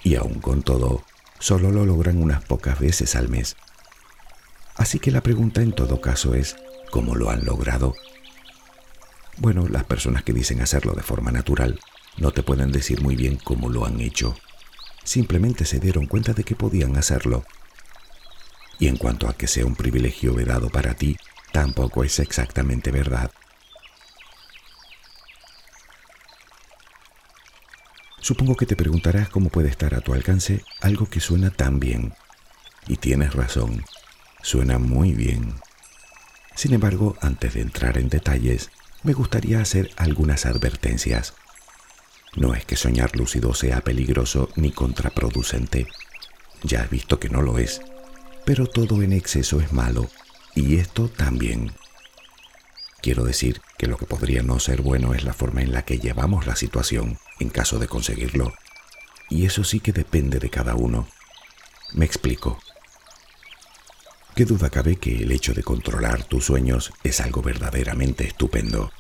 y 0.05 0.15
aun 0.15 0.41
con 0.41 0.63
todo, 0.63 1.05
solo 1.39 1.71
lo 1.71 1.85
logran 1.85 2.23
unas 2.23 2.45
pocas 2.45 2.79
veces 2.79 3.17
al 3.17 3.29
mes. 3.29 3.57
Así 4.77 4.99
que 4.99 5.11
la 5.11 5.23
pregunta 5.23 5.61
en 5.61 5.73
todo 5.73 6.01
caso 6.01 6.35
es, 6.35 6.57
¿cómo 6.91 7.15
lo 7.15 7.31
han 7.31 7.45
logrado? 7.45 7.95
Bueno, 9.37 9.67
las 9.69 9.85
personas 9.85 10.23
que 10.23 10.33
dicen 10.33 10.61
hacerlo 10.61 10.93
de 10.93 11.03
forma 11.03 11.33
natural 11.33 11.79
no 12.17 12.31
te 12.31 12.43
pueden 12.43 12.73
decir 12.73 13.03
muy 13.03 13.17
bien 13.17 13.37
cómo 13.37 13.69
lo 13.69 13.85
han 13.85 14.01
hecho 14.01 14.35
simplemente 15.05 15.65
se 15.65 15.81
dieron 15.81 16.07
cuenta 16.07 16.33
de 16.33 16.45
que 16.45 16.55
podían 16.55 16.97
hacerlo. 16.97 17.45
Y 18.79 18.89
en 18.89 18.97
cuanto 18.97 19.29
a 19.29 19.35
que 19.35 19.47
sea 19.47 19.67
un 19.67 19.77
privilegio 19.77 20.35
vedado 20.35 20.69
para 20.71 20.95
ti, 20.95 21.17
tampoco 21.53 22.05
es 22.05 22.19
exactamente 22.19 22.91
verdad. 22.91 23.31
Supongo 28.21 28.55
que 28.57 28.67
te 28.67 28.77
preguntarás 28.77 29.29
cómo 29.29 29.51
puede 29.51 29.69
estar 29.69 29.95
a 29.95 30.01
tu 30.01 30.15
alcance 30.15 30.65
algo 30.81 31.07
que 31.07 31.21
suena 31.21 31.51
tan 31.51 31.81
bien. 31.81 32.15
Y 32.87 32.97
tienes 32.97 33.35
razón, 33.35 33.85
suena 34.43 34.79
muy 34.79 35.13
bien. 35.13 35.55
Sin 36.55 36.73
embargo, 36.73 37.17
antes 37.21 37.55
de 37.55 37.61
entrar 37.61 37.99
en 37.99 38.09
detalles, 38.09 38.71
me 39.03 39.13
gustaría 39.13 39.61
hacer 39.61 39.91
algunas 39.97 40.47
advertencias. 40.47 41.35
No 42.37 42.55
es 42.55 42.65
que 42.65 42.77
soñar 42.77 43.17
lúcido 43.17 43.55
sea 43.55 43.81
peligroso 43.81 44.49
ni 44.57 44.71
contraproducente. 44.71 45.87
Ya 46.63 46.85
he 46.85 46.89
visto 46.89 47.19
que 47.19 47.29
no 47.29 47.43
lo 47.43 47.59
es. 47.59 47.81
Pero 48.47 48.67
todo 48.67 49.03
en 49.03 49.13
exceso 49.13 49.61
es 49.61 49.73
malo. 49.73 50.09
Y 50.55 50.77
esto 50.77 51.09
también. 51.09 51.73
Quiero 53.01 53.25
decir 53.25 53.61
que 53.79 53.87
lo 53.87 53.97
que 53.97 54.07
podría 54.07 54.43
no 54.43 54.61
ser 54.61 54.83
bueno 54.83 55.15
es 55.15 55.25
la 55.25 55.33
forma 55.33 55.63
en 55.63 55.73
la 55.73 55.85
que 55.85 55.99
llevamos 55.99 56.47
la 56.47 56.57
situación 56.57 57.19
en 57.41 57.49
caso 57.49 57.79
de 57.79 57.89
conseguirlo. 57.89 58.53
Y 59.29 59.47
eso 59.47 59.65
sí 59.65 59.81
que 59.81 59.93
depende 59.93 60.39
de 60.39 60.51
cada 60.51 60.75
uno. 60.75 61.09
Me 61.95 62.05
explico. 62.05 62.61
¿Qué 64.35 64.45
duda 64.45 64.71
cabe 64.71 64.97
que 64.97 65.23
el 65.23 65.33
hecho 65.33 65.53
de 65.53 65.63
controlar 65.63 66.25
tus 66.25 66.45
sueños 66.45 66.93
es 67.03 67.21
algo 67.21 67.43
verdaderamente 67.43 68.25
estupendo? 68.25 68.93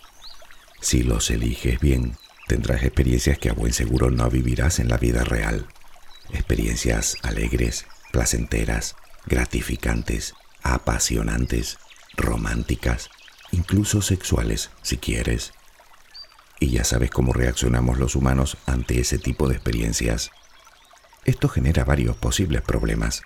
Si 0.81 1.03
los 1.03 1.31
eliges 1.31 1.79
bien, 1.81 2.17
tendrás 2.49 2.83
experiencias 2.83 3.39
que 3.39 3.51
a 3.51 3.55
buen 3.55 3.73
seguro 3.73 4.11
no 4.11 4.29
vivirás 4.29 4.79
en 4.79 4.89
la 4.89 4.99
vida 4.99 5.25
real. 5.25 5.69
Experiencias 6.33 7.17
alegres, 7.23 7.87
placenteras, 8.11 8.97
gratificantes, 9.27 10.35
apasionantes, 10.63 11.79
románticas, 12.17 13.11
incluso 13.51 14.03
sexuales, 14.03 14.71
si 14.83 14.99
quieres. 14.99 15.53
Y 16.61 16.71
ya 16.71 16.85
sabes 16.85 17.11
cómo 17.11 17.33
reaccionamos 17.33 17.99
los 17.99 18.15
humanos 18.17 18.57
ante 18.67 19.01
ese 19.01 19.19
tipo 19.19 19.49
de 19.49 19.55
experiencias. 19.55 20.31
Esto 21.25 21.49
genera 21.49 21.85
varios 21.85 22.17
posibles 22.17 22.63
problemas. 22.63 23.23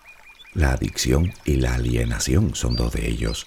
La 0.55 0.73
adicción 0.73 1.33
y 1.45 1.57
la 1.57 1.75
alienación 1.75 2.55
son 2.55 2.77
dos 2.77 2.93
de 2.93 3.09
ellos. 3.09 3.47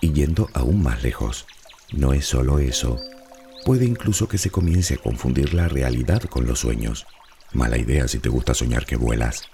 Y 0.00 0.12
yendo 0.12 0.48
aún 0.54 0.82
más 0.82 1.02
lejos, 1.02 1.46
no 1.92 2.12
es 2.12 2.26
solo 2.26 2.58
eso, 2.58 2.98
Puede 3.64 3.84
incluso 3.84 4.26
que 4.26 4.38
se 4.38 4.50
comience 4.50 4.94
a 4.94 4.96
confundir 4.96 5.54
la 5.54 5.68
realidad 5.68 6.22
con 6.22 6.46
los 6.46 6.58
sueños. 6.58 7.06
Mala 7.52 7.78
idea 7.78 8.08
si 8.08 8.18
te 8.18 8.28
gusta 8.28 8.54
soñar 8.54 8.86
que 8.86 8.96
vuelas. 8.96 9.44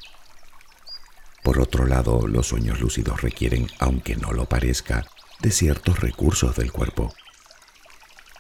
Por 1.43 1.61
otro 1.61 1.87
lado, 1.87 2.27
los 2.27 2.49
sueños 2.49 2.81
lúcidos 2.81 3.23
requieren, 3.23 3.69
aunque 3.79 4.17
no 4.17 4.33
lo 4.33 4.47
parezca, 4.47 5.07
de 5.41 5.51
ciertos 5.51 6.01
recursos 6.01 6.57
del 6.57 6.73
cuerpo. 6.73 7.15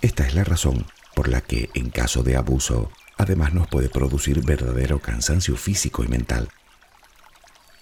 Esta 0.01 0.27
es 0.27 0.35
la 0.35 0.45
razón 0.45 0.87
por 1.15 1.29
la 1.29 1.41
que, 1.41 1.71
en 1.75 1.91
caso 1.91 2.23
de 2.23 2.37
abuso, 2.37 2.91
además 3.17 3.53
nos 3.55 3.69
puede 3.69 3.89
producir 3.89 4.45
verdadero 4.45 5.01
cansancio 5.01 5.57
físico 5.57 6.05
y 6.05 6.09
mental. 6.09 6.49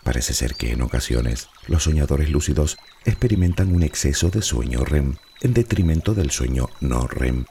Parece 0.02 0.34
ser 0.34 0.54
que 0.54 0.72
en 0.72 0.82
ocasiones 0.82 1.48
los 1.66 1.82
soñadores 1.82 2.30
lúcidos 2.30 2.78
experimentan 3.04 3.74
un 3.74 3.82
exceso 3.82 4.30
de 4.30 4.40
sueño 4.40 4.84
REM 4.84 5.16
en 5.40 5.52
detrimento 5.52 6.14
del 6.14 6.30
sueño 6.30 6.70
no 6.80 7.06
REM, 7.06 7.44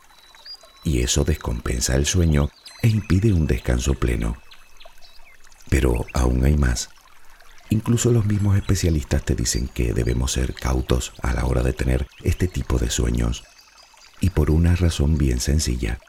y 0.84 1.02
eso 1.02 1.24
descompensa 1.24 1.96
el 1.96 2.06
sueño 2.06 2.50
e 2.82 2.88
impide 2.88 3.34
un 3.34 3.46
descanso 3.46 3.94
pleno. 3.96 4.38
Pero 5.70 6.06
aún 6.14 6.46
hay 6.46 6.56
más. 6.56 6.90
Incluso 7.70 8.12
los 8.12 8.26
mismos 8.26 8.56
especialistas 8.58 9.24
te 9.24 9.36
dicen 9.36 9.68
que 9.68 9.94
debemos 9.94 10.34
ser 10.34 10.54
cautos 10.54 11.14
a 11.22 11.34
la 11.34 11.46
hora 11.46 11.64
de 11.64 11.74
tener 11.74 12.08
este 12.24 12.48
tipo 12.48 12.78
de 12.78 12.90
sueños. 12.90 13.44
Y 14.22 14.30
por 14.30 14.52
una 14.52 14.76
razón 14.76 15.18
bien 15.18 15.40
sencilla. 15.40 16.00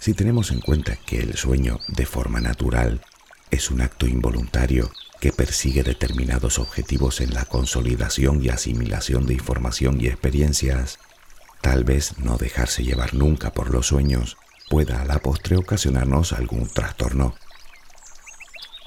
Si 0.00 0.14
tenemos 0.14 0.50
en 0.50 0.60
cuenta 0.60 0.96
que 0.96 1.20
el 1.20 1.36
sueño 1.36 1.80
de 1.88 2.06
forma 2.06 2.40
natural 2.40 3.02
es 3.50 3.70
un 3.70 3.80
acto 3.80 4.06
involuntario 4.06 4.90
que 5.20 5.32
persigue 5.32 5.84
determinados 5.84 6.58
objetivos 6.58 7.20
en 7.20 7.32
la 7.32 7.44
consolidación 7.44 8.44
y 8.44 8.48
asimilación 8.48 9.26
de 9.26 9.34
información 9.34 10.00
y 10.00 10.08
experiencias, 10.08 10.98
tal 11.60 11.84
vez 11.84 12.18
no 12.18 12.36
dejarse 12.36 12.82
llevar 12.82 13.14
nunca 13.14 13.52
por 13.52 13.70
los 13.70 13.86
sueños 13.86 14.36
pueda 14.68 15.02
a 15.02 15.04
la 15.04 15.18
postre 15.20 15.56
ocasionarnos 15.56 16.32
algún 16.32 16.66
trastorno. 16.66 17.34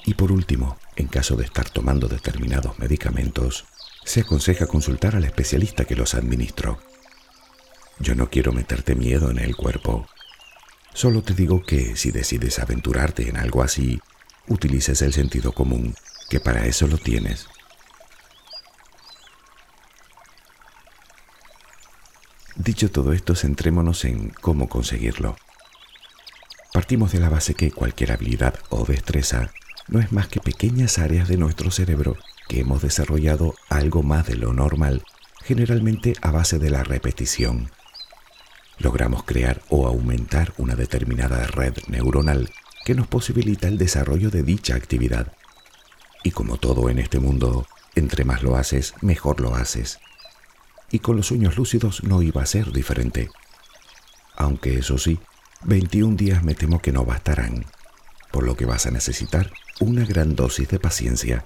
Y 0.04 0.14
por 0.14 0.32
último, 0.32 0.76
en 0.96 1.08
caso 1.08 1.36
de 1.36 1.44
estar 1.44 1.68
tomando 1.70 2.08
determinados 2.08 2.78
medicamentos, 2.78 3.66
se 4.04 4.20
aconseja 4.20 4.66
consultar 4.66 5.16
al 5.16 5.24
especialista 5.24 5.84
que 5.84 5.96
los 5.96 6.14
administró. 6.14 6.78
Yo 7.98 8.14
no 8.14 8.30
quiero 8.30 8.52
meterte 8.52 8.94
miedo 8.94 9.30
en 9.30 9.38
el 9.38 9.56
cuerpo. 9.56 10.06
Solo 10.94 11.22
te 11.22 11.34
digo 11.34 11.62
que 11.62 11.96
si 11.96 12.10
decides 12.10 12.58
aventurarte 12.58 13.28
en 13.28 13.36
algo 13.36 13.62
así, 13.62 14.00
utilices 14.48 15.02
el 15.02 15.12
sentido 15.12 15.52
común, 15.52 15.94
que 16.30 16.40
para 16.40 16.66
eso 16.66 16.86
lo 16.86 16.98
tienes. 16.98 17.46
Dicho 22.54 22.90
todo 22.90 23.12
esto, 23.12 23.34
centrémonos 23.34 24.04
en 24.04 24.30
cómo 24.30 24.68
conseguirlo. 24.68 25.36
Partimos 26.72 27.12
de 27.12 27.20
la 27.20 27.28
base 27.28 27.54
que 27.54 27.70
cualquier 27.70 28.12
habilidad 28.12 28.54
o 28.70 28.84
destreza 28.84 29.52
no 29.88 30.00
es 30.00 30.12
más 30.12 30.28
que 30.28 30.40
pequeñas 30.40 30.98
áreas 30.98 31.28
de 31.28 31.36
nuestro 31.36 31.70
cerebro 31.70 32.16
que 32.48 32.60
hemos 32.60 32.82
desarrollado 32.82 33.54
algo 33.68 34.02
más 34.02 34.26
de 34.26 34.36
lo 34.36 34.52
normal, 34.52 35.02
generalmente 35.42 36.14
a 36.22 36.30
base 36.30 36.58
de 36.58 36.70
la 36.70 36.82
repetición. 36.84 37.70
Logramos 38.78 39.24
crear 39.24 39.62
o 39.68 39.86
aumentar 39.86 40.52
una 40.58 40.74
determinada 40.74 41.46
red 41.46 41.74
neuronal 41.88 42.50
que 42.84 42.94
nos 42.94 43.06
posibilita 43.06 43.68
el 43.68 43.78
desarrollo 43.78 44.30
de 44.30 44.42
dicha 44.42 44.74
actividad. 44.74 45.32
Y 46.22 46.30
como 46.30 46.56
todo 46.56 46.90
en 46.90 46.98
este 46.98 47.18
mundo, 47.18 47.66
entre 47.94 48.24
más 48.24 48.42
lo 48.42 48.56
haces, 48.56 48.94
mejor 49.00 49.40
lo 49.40 49.54
haces. 49.54 49.98
Y 50.90 50.98
con 50.98 51.16
los 51.16 51.26
sueños 51.26 51.56
lúcidos 51.56 52.04
no 52.04 52.22
iba 52.22 52.42
a 52.42 52.46
ser 52.46 52.72
diferente. 52.72 53.30
Aunque 54.36 54.78
eso 54.78 54.98
sí, 54.98 55.18
21 55.64 56.16
días 56.16 56.44
me 56.44 56.54
temo 56.54 56.80
que 56.80 56.92
no 56.92 57.04
bastarán, 57.04 57.64
por 58.30 58.44
lo 58.44 58.56
que 58.56 58.66
vas 58.66 58.86
a 58.86 58.90
necesitar 58.90 59.50
una 59.80 60.04
gran 60.04 60.36
dosis 60.36 60.68
de 60.68 60.78
paciencia. 60.78 61.44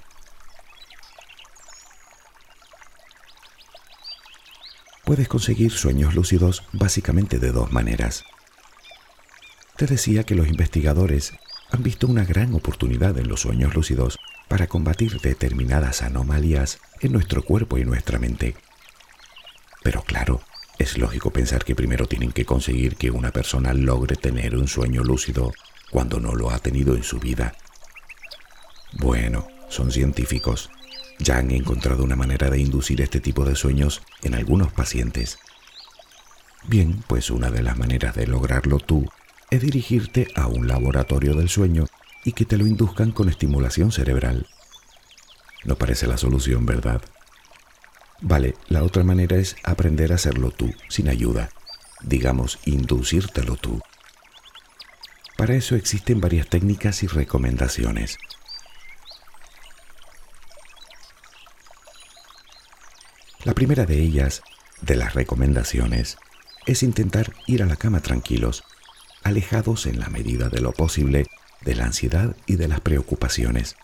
Puedes 5.05 5.29
conseguir 5.29 5.73
sueños 5.73 6.15
lúcidos 6.15 6.63
básicamente 6.73 7.39
de 7.39 7.51
dos 7.51 7.73
maneras. 7.73 8.25
Te 9.77 9.87
decía 9.87 10.25
que 10.25 10.35
los 10.35 10.47
investigadores 10.47 11.33
han 11.73 11.83
visto 11.83 12.07
una 12.07 12.25
gran 12.25 12.55
oportunidad 12.55 13.19
en 13.19 13.29
los 13.29 13.41
sueños 13.41 13.75
lúcidos 13.75 14.19
para 14.49 14.67
combatir 14.67 15.21
determinadas 15.21 16.03
anomalías 16.03 16.79
en 17.01 17.13
nuestro 17.13 17.43
cuerpo 17.43 17.79
y 17.79 17.85
nuestra 17.85 18.19
mente. 18.19 18.55
Pero 19.83 20.03
claro, 20.03 20.43
es 20.79 20.99
lógico 20.99 21.31
pensar 21.31 21.65
que 21.65 21.75
primero 21.75 22.07
tienen 22.07 22.33
que 22.33 22.45
conseguir 22.45 22.97
que 22.97 23.11
una 23.11 23.33
persona 23.33 23.73
logre 23.75 24.17
tener 24.17 24.57
un 24.57 24.69
sueño 24.69 25.03
lúcido 25.03 25.53
cuando 25.91 26.21
no 26.21 26.35
lo 26.35 26.51
ha 26.51 26.59
tenido 26.59 26.95
en 26.95 27.03
su 27.03 27.19
vida. 27.19 27.55
Bueno, 28.93 29.47
son 29.69 29.91
científicos. 29.91 30.71
Ya 31.19 31.39
han 31.39 31.51
encontrado 31.51 32.03
una 32.03 32.17
manera 32.17 32.51
de 32.51 32.59
inducir 32.59 33.01
este 33.01 33.21
tipo 33.21 33.45
de 33.45 33.55
sueños 33.55 34.03
en 34.23 34.35
algunos 34.35 34.73
pacientes. 34.73 35.39
Bien, 36.67 37.03
pues 37.07 37.31
una 37.31 37.51
de 37.51 37.63
las 37.63 37.77
maneras 37.79 38.15
de 38.15 38.27
lograrlo 38.27 38.79
tú 38.79 39.07
es 39.51 39.61
dirigirte 39.61 40.29
a 40.35 40.47
un 40.47 40.69
laboratorio 40.69 41.35
del 41.35 41.49
sueño 41.49 41.87
y 42.25 42.33
que 42.33 42.45
te 42.45 42.57
lo 42.57 42.67
induzcan 42.67 43.13
con 43.13 43.29
estimulación 43.29 43.93
cerebral. 43.93 44.47
No 45.65 45.77
parece 45.77 46.07
la 46.07 46.17
solución, 46.17 46.67
¿verdad? 46.67 47.03
Vale, 48.21 48.55
la 48.69 48.83
otra 48.83 49.03
manera 49.03 49.37
es 49.37 49.57
aprender 49.65 50.13
a 50.13 50.17
hacerlo 50.17 50.51
tú, 50.51 50.71
sin 50.89 51.09
ayuda. 51.09 51.51
Digamos, 52.03 52.59
inducírtelo 52.65 53.57
tú. 53.57 53.81
Para 55.41 55.55
eso 55.55 55.75
existen 55.75 56.21
varias 56.21 56.49
técnicas 56.49 57.03
y 57.03 57.07
recomendaciones. 57.07 58.19
La 63.45 63.55
primera 63.55 63.87
de 63.87 64.03
ellas, 64.03 64.43
de 64.83 64.97
las 64.97 65.15
recomendaciones, 65.15 66.19
es 66.67 66.83
intentar 66.83 67.33
ir 67.47 67.63
a 67.63 67.67
la 67.67 67.77
cama 67.77 68.01
tranquilos, 68.01 68.65
alejados 69.23 69.87
en 69.87 69.99
la 69.99 70.11
medida 70.11 70.51
de 70.51 70.61
lo 70.61 70.73
posible 70.73 71.27
de 71.63 71.75
la 71.75 71.87
ansiedad 71.87 72.37
y 72.45 72.57
de 72.57 72.69
las 72.69 72.83
preocupaciones. 72.83 73.77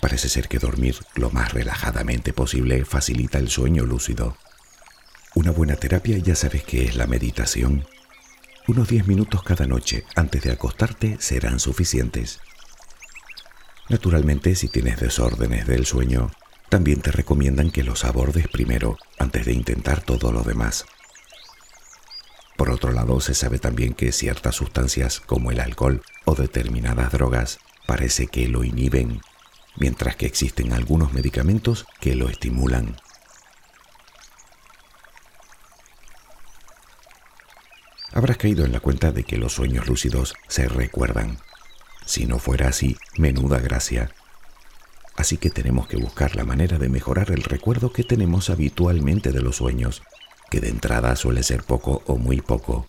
Parece 0.00 0.28
ser 0.28 0.46
que 0.46 0.60
dormir 0.60 0.94
lo 1.16 1.30
más 1.30 1.54
relajadamente 1.54 2.32
posible 2.32 2.84
facilita 2.84 3.38
el 3.38 3.48
sueño 3.48 3.84
lúcido. 3.84 4.36
Una 5.34 5.50
buena 5.50 5.74
terapia 5.74 6.18
ya 6.18 6.36
sabes 6.36 6.62
que 6.62 6.84
es 6.84 6.94
la 6.94 7.08
meditación. 7.08 7.84
Unos 8.68 8.88
10 8.88 9.06
minutos 9.06 9.44
cada 9.44 9.64
noche 9.64 10.04
antes 10.16 10.42
de 10.42 10.50
acostarte 10.50 11.18
serán 11.20 11.60
suficientes. 11.60 12.40
Naturalmente, 13.88 14.56
si 14.56 14.66
tienes 14.66 14.98
desórdenes 14.98 15.68
del 15.68 15.86
sueño, 15.86 16.32
también 16.68 17.00
te 17.00 17.12
recomiendan 17.12 17.70
que 17.70 17.84
los 17.84 18.04
abordes 18.04 18.48
primero 18.48 18.98
antes 19.20 19.46
de 19.46 19.52
intentar 19.52 20.02
todo 20.02 20.32
lo 20.32 20.42
demás. 20.42 20.84
Por 22.56 22.70
otro 22.70 22.90
lado, 22.90 23.20
se 23.20 23.34
sabe 23.34 23.60
también 23.60 23.94
que 23.94 24.10
ciertas 24.10 24.56
sustancias 24.56 25.20
como 25.20 25.52
el 25.52 25.60
alcohol 25.60 26.02
o 26.24 26.34
determinadas 26.34 27.12
drogas 27.12 27.60
parece 27.86 28.26
que 28.26 28.48
lo 28.48 28.64
inhiben, 28.64 29.20
mientras 29.76 30.16
que 30.16 30.26
existen 30.26 30.72
algunos 30.72 31.12
medicamentos 31.12 31.86
que 32.00 32.16
lo 32.16 32.28
estimulan. 32.28 32.96
Habrás 38.16 38.38
caído 38.38 38.64
en 38.64 38.72
la 38.72 38.80
cuenta 38.80 39.12
de 39.12 39.24
que 39.24 39.36
los 39.36 39.52
sueños 39.52 39.88
lúcidos 39.88 40.32
se 40.48 40.66
recuerdan. 40.68 41.36
Si 42.06 42.24
no 42.24 42.38
fuera 42.38 42.68
así, 42.68 42.96
menuda 43.18 43.58
gracia 43.58 44.10
Así 45.16 45.36
que 45.36 45.50
tenemos 45.50 45.86
que 45.86 45.98
buscar 45.98 46.34
la 46.34 46.44
manera 46.44 46.78
de 46.78 46.88
mejorar 46.88 47.30
el 47.30 47.42
recuerdo 47.42 47.92
que 47.92 48.04
tenemos 48.04 48.48
habitualmente 48.48 49.32
de 49.32 49.42
los 49.42 49.56
sueños, 49.56 50.02
que 50.50 50.62
de 50.62 50.70
entrada 50.70 51.14
suele 51.14 51.42
ser 51.42 51.62
poco 51.62 52.02
o 52.06 52.16
muy 52.16 52.40
poco. 52.40 52.88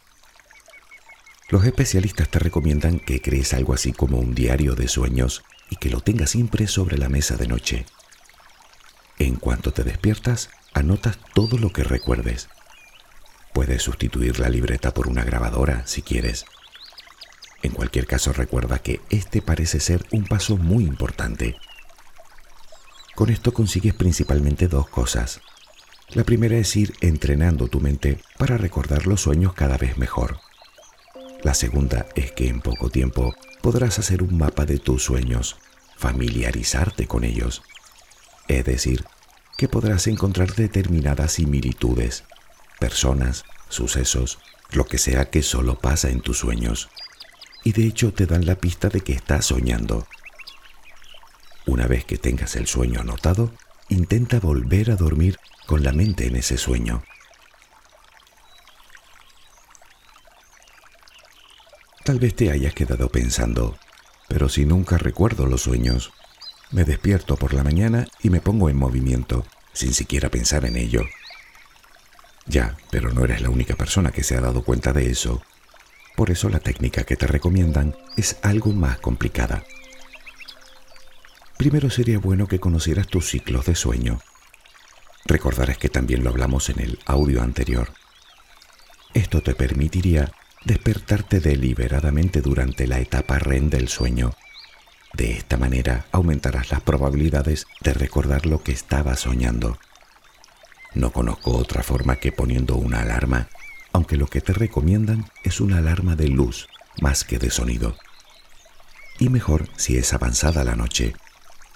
Los 1.49 1.65
especialistas 1.65 2.29
te 2.29 2.39
recomiendan 2.39 2.97
que 2.97 3.21
crees 3.21 3.53
algo 3.53 3.73
así 3.73 3.91
como 3.91 4.19
un 4.19 4.33
diario 4.33 4.75
de 4.75 4.87
sueños 4.87 5.43
y 5.69 5.75
que 5.75 5.89
lo 5.89 5.99
tengas 5.99 6.29
siempre 6.29 6.67
sobre 6.67 6.97
la 6.97 7.09
mesa 7.09 7.35
de 7.35 7.47
noche. 7.47 7.85
En 9.19 9.35
cuanto 9.35 9.73
te 9.73 9.83
despiertas, 9.83 10.51
anotas 10.73 11.19
todo 11.33 11.57
lo 11.57 11.73
que 11.73 11.83
recuerdes. 11.83 12.47
Puedes 13.57 13.81
sustituir 13.81 14.39
la 14.39 14.49
libreta 14.49 14.93
por 14.93 15.07
una 15.07 15.23
grabadora 15.23 15.81
si 15.87 16.03
quieres. 16.03 16.45
En 17.63 17.71
cualquier 17.71 18.05
caso 18.05 18.31
recuerda 18.31 18.77
que 18.77 19.01
este 19.09 19.41
parece 19.41 19.79
ser 19.79 20.05
un 20.11 20.25
paso 20.25 20.57
muy 20.57 20.83
importante 20.83 21.55
con 23.17 23.31
esto 23.31 23.51
consigues 23.51 23.95
principalmente 23.95 24.67
dos 24.67 24.87
cosas. 24.89 25.41
La 26.09 26.23
primera 26.23 26.55
es 26.55 26.75
ir 26.75 26.93
entrenando 27.01 27.67
tu 27.67 27.79
mente 27.79 28.19
para 28.37 28.57
recordar 28.57 29.07
los 29.07 29.21
sueños 29.21 29.55
cada 29.55 29.75
vez 29.75 29.97
mejor. 29.97 30.37
La 31.41 31.55
segunda 31.55 32.05
es 32.13 32.31
que 32.33 32.47
en 32.47 32.61
poco 32.61 32.91
tiempo 32.91 33.33
podrás 33.63 33.97
hacer 33.97 34.21
un 34.21 34.37
mapa 34.37 34.67
de 34.67 34.77
tus 34.77 35.01
sueños, 35.01 35.57
familiarizarte 35.97 37.07
con 37.07 37.23
ellos. 37.23 37.63
Es 38.47 38.65
decir, 38.65 39.03
que 39.57 39.67
podrás 39.67 40.05
encontrar 40.05 40.53
determinadas 40.53 41.31
similitudes, 41.31 42.23
personas, 42.79 43.43
sucesos, 43.69 44.39
lo 44.71 44.85
que 44.85 44.97
sea 44.97 45.29
que 45.29 45.41
solo 45.41 45.79
pasa 45.79 46.09
en 46.09 46.21
tus 46.21 46.37
sueños. 46.39 46.89
Y 47.63 47.73
de 47.73 47.85
hecho 47.85 48.13
te 48.13 48.25
dan 48.25 48.45
la 48.45 48.55
pista 48.55 48.89
de 48.89 49.01
que 49.01 49.13
estás 49.13 49.45
soñando. 49.45 50.07
Una 51.65 51.87
vez 51.87 52.05
que 52.05 52.17
tengas 52.17 52.55
el 52.55 52.67
sueño 52.67 53.01
anotado, 53.01 53.51
intenta 53.89 54.39
volver 54.39 54.91
a 54.91 54.95
dormir 54.95 55.37
con 55.65 55.83
la 55.83 55.91
mente 55.91 56.27
en 56.27 56.37
ese 56.37 56.57
sueño. 56.57 57.03
Tal 62.03 62.19
vez 62.19 62.35
te 62.35 62.51
hayas 62.51 62.73
quedado 62.73 63.09
pensando, 63.09 63.77
pero 64.29 64.47
si 64.47 64.65
nunca 64.65 64.97
recuerdo 64.97 65.45
los 65.45 65.63
sueños, 65.63 66.13
me 66.71 66.85
despierto 66.85 67.35
por 67.35 67.53
la 67.53 67.63
mañana 67.63 68.07
y 68.23 68.29
me 68.29 68.39
pongo 68.39 68.69
en 68.69 68.77
movimiento, 68.77 69.45
sin 69.73 69.93
siquiera 69.93 70.29
pensar 70.29 70.63
en 70.63 70.77
ello. 70.77 71.01
Pero 72.89 73.11
no 73.11 73.23
eres 73.23 73.41
la 73.41 73.49
única 73.49 73.75
persona 73.75 74.11
que 74.11 74.23
se 74.23 74.35
ha 74.35 74.41
dado 74.41 74.63
cuenta 74.63 74.93
de 74.93 75.09
eso. 75.09 75.41
Por 76.15 76.31
eso 76.31 76.49
la 76.49 76.59
técnica 76.59 77.03
que 77.03 77.15
te 77.15 77.27
recomiendan 77.27 77.95
es 78.15 78.37
algo 78.41 78.73
más 78.73 78.99
complicada. 78.99 79.63
primero 81.57 81.89
sería 81.89 82.19
bueno 82.19 82.47
que 82.47 82.59
conocieras 82.59 83.07
tus 83.07 83.29
ciclos 83.29 83.65
de 83.65 83.75
sueño. 83.75 84.19
Recordarás 85.25 85.77
que 85.77 85.89
también 85.89 86.23
lo 86.23 86.29
hablamos 86.29 86.69
en 86.69 86.79
el 86.79 86.99
audio 87.05 87.41
anterior. 87.41 87.89
Esto 89.13 89.41
te 89.41 89.55
permitiría 89.55 90.31
despertarte 90.63 91.39
deliberadamente 91.39 92.41
durante 92.41 92.87
la 92.87 92.99
etapa 92.99 93.39
REM 93.39 93.69
del 93.69 93.87
sueño. 93.87 94.35
De 95.13 95.31
esta 95.31 95.57
manera 95.57 96.05
aumentarás 96.11 96.71
las 96.71 96.81
probabilidades 96.81 97.65
de 97.81 97.93
recordar 97.93 98.45
lo 98.45 98.61
que 98.63 98.71
estabas 98.71 99.21
soñando. 99.21 99.77
No 100.93 101.12
conozco 101.12 101.52
otra 101.52 101.84
forma 101.84 102.15
que 102.17 102.32
poniendo 102.32 102.76
una 102.76 103.02
alarma, 103.02 103.50
aunque 103.93 104.17
lo 104.17 104.28
que 104.28 104.41
te 104.41 104.54
recomiendan 104.54 105.26
es 105.43 105.62
una 105.62 105.78
alarma 105.78 106.15
de 106.15 106.28
luz 106.28 106.67
más 107.02 107.23
que 107.23 107.39
de 107.39 107.50
sonido. 107.50 107.95
Y 109.19 109.30
mejor 109.30 109.67
si 109.78 109.97
es 109.97 110.13
avanzada 110.13 110.63
la 110.63 110.76
noche, 110.76 111.15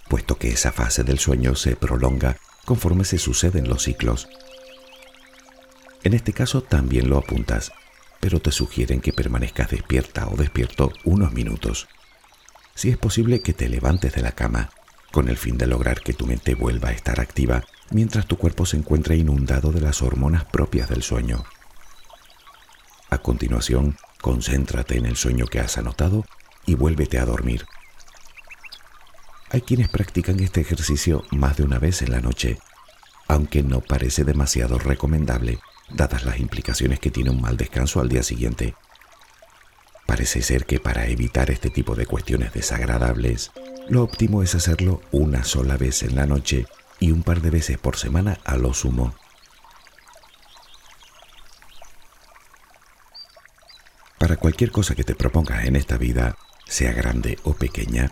puesto 0.09 0.37
que 0.37 0.49
esa 0.49 0.71
fase 0.71 1.03
del 1.03 1.19
sueño 1.19 1.55
se 1.55 1.75
prolonga 1.75 2.37
conforme 2.65 3.05
se 3.05 3.17
suceden 3.17 3.67
los 3.67 3.83
ciclos. 3.83 4.27
En 6.03 6.13
este 6.13 6.33
caso 6.33 6.61
también 6.61 7.09
lo 7.09 7.17
apuntas, 7.17 7.71
pero 8.19 8.39
te 8.39 8.51
sugieren 8.51 9.01
que 9.01 9.13
permanezcas 9.13 9.69
despierta 9.69 10.27
o 10.27 10.35
despierto 10.35 10.91
unos 11.03 11.31
minutos. 11.33 11.87
Si 12.75 12.89
es 12.89 12.97
posible 12.97 13.41
que 13.41 13.53
te 13.53 13.69
levantes 13.69 14.13
de 14.13 14.21
la 14.21 14.31
cama, 14.31 14.69
con 15.11 15.27
el 15.29 15.37
fin 15.37 15.57
de 15.57 15.67
lograr 15.67 16.01
que 16.01 16.13
tu 16.13 16.25
mente 16.25 16.55
vuelva 16.55 16.89
a 16.89 16.93
estar 16.93 17.19
activa 17.19 17.63
mientras 17.91 18.25
tu 18.25 18.37
cuerpo 18.37 18.65
se 18.65 18.77
encuentra 18.77 19.15
inundado 19.15 19.71
de 19.71 19.81
las 19.81 20.01
hormonas 20.01 20.45
propias 20.45 20.89
del 20.89 21.03
sueño. 21.03 21.43
A 23.09 23.17
continuación, 23.17 23.97
concéntrate 24.21 24.97
en 24.97 25.05
el 25.05 25.17
sueño 25.17 25.45
que 25.47 25.59
has 25.59 25.77
anotado 25.77 26.25
y 26.65 26.75
vuélvete 26.75 27.19
a 27.19 27.25
dormir. 27.25 27.65
Hay 29.49 29.61
quienes 29.61 29.89
practican 29.89 30.39
este 30.39 30.61
ejercicio 30.61 31.23
más 31.31 31.57
de 31.57 31.63
una 31.63 31.77
vez 31.77 32.01
en 32.01 32.11
la 32.11 32.21
noche, 32.21 32.57
aunque 33.27 33.63
no 33.63 33.81
parece 33.81 34.23
demasiado 34.23 34.79
recomendable, 34.79 35.59
dadas 35.89 36.23
las 36.23 36.39
implicaciones 36.39 36.99
que 36.99 37.11
tiene 37.11 37.31
un 37.31 37.41
mal 37.41 37.57
descanso 37.57 37.99
al 37.99 38.07
día 38.07 38.23
siguiente. 38.23 38.75
Parece 40.05 40.41
ser 40.41 40.65
que 40.65 40.79
para 40.79 41.07
evitar 41.07 41.51
este 41.51 41.69
tipo 41.69 41.95
de 41.95 42.05
cuestiones 42.05 42.53
desagradables, 42.53 43.51
lo 43.89 44.03
óptimo 44.03 44.43
es 44.43 44.55
hacerlo 44.55 45.01
una 45.11 45.43
sola 45.43 45.77
vez 45.77 46.03
en 46.03 46.15
la 46.15 46.25
noche 46.25 46.65
y 46.99 47.11
un 47.11 47.23
par 47.23 47.41
de 47.41 47.49
veces 47.49 47.77
por 47.77 47.97
semana 47.97 48.39
a 48.45 48.57
lo 48.57 48.73
sumo. 48.73 49.15
Para 54.17 54.37
cualquier 54.37 54.71
cosa 54.71 54.95
que 54.95 55.03
te 55.03 55.15
propongas 55.15 55.65
en 55.65 55.75
esta 55.75 55.97
vida, 55.97 56.37
sea 56.67 56.93
grande 56.93 57.39
o 57.43 57.53
pequeña, 57.53 58.11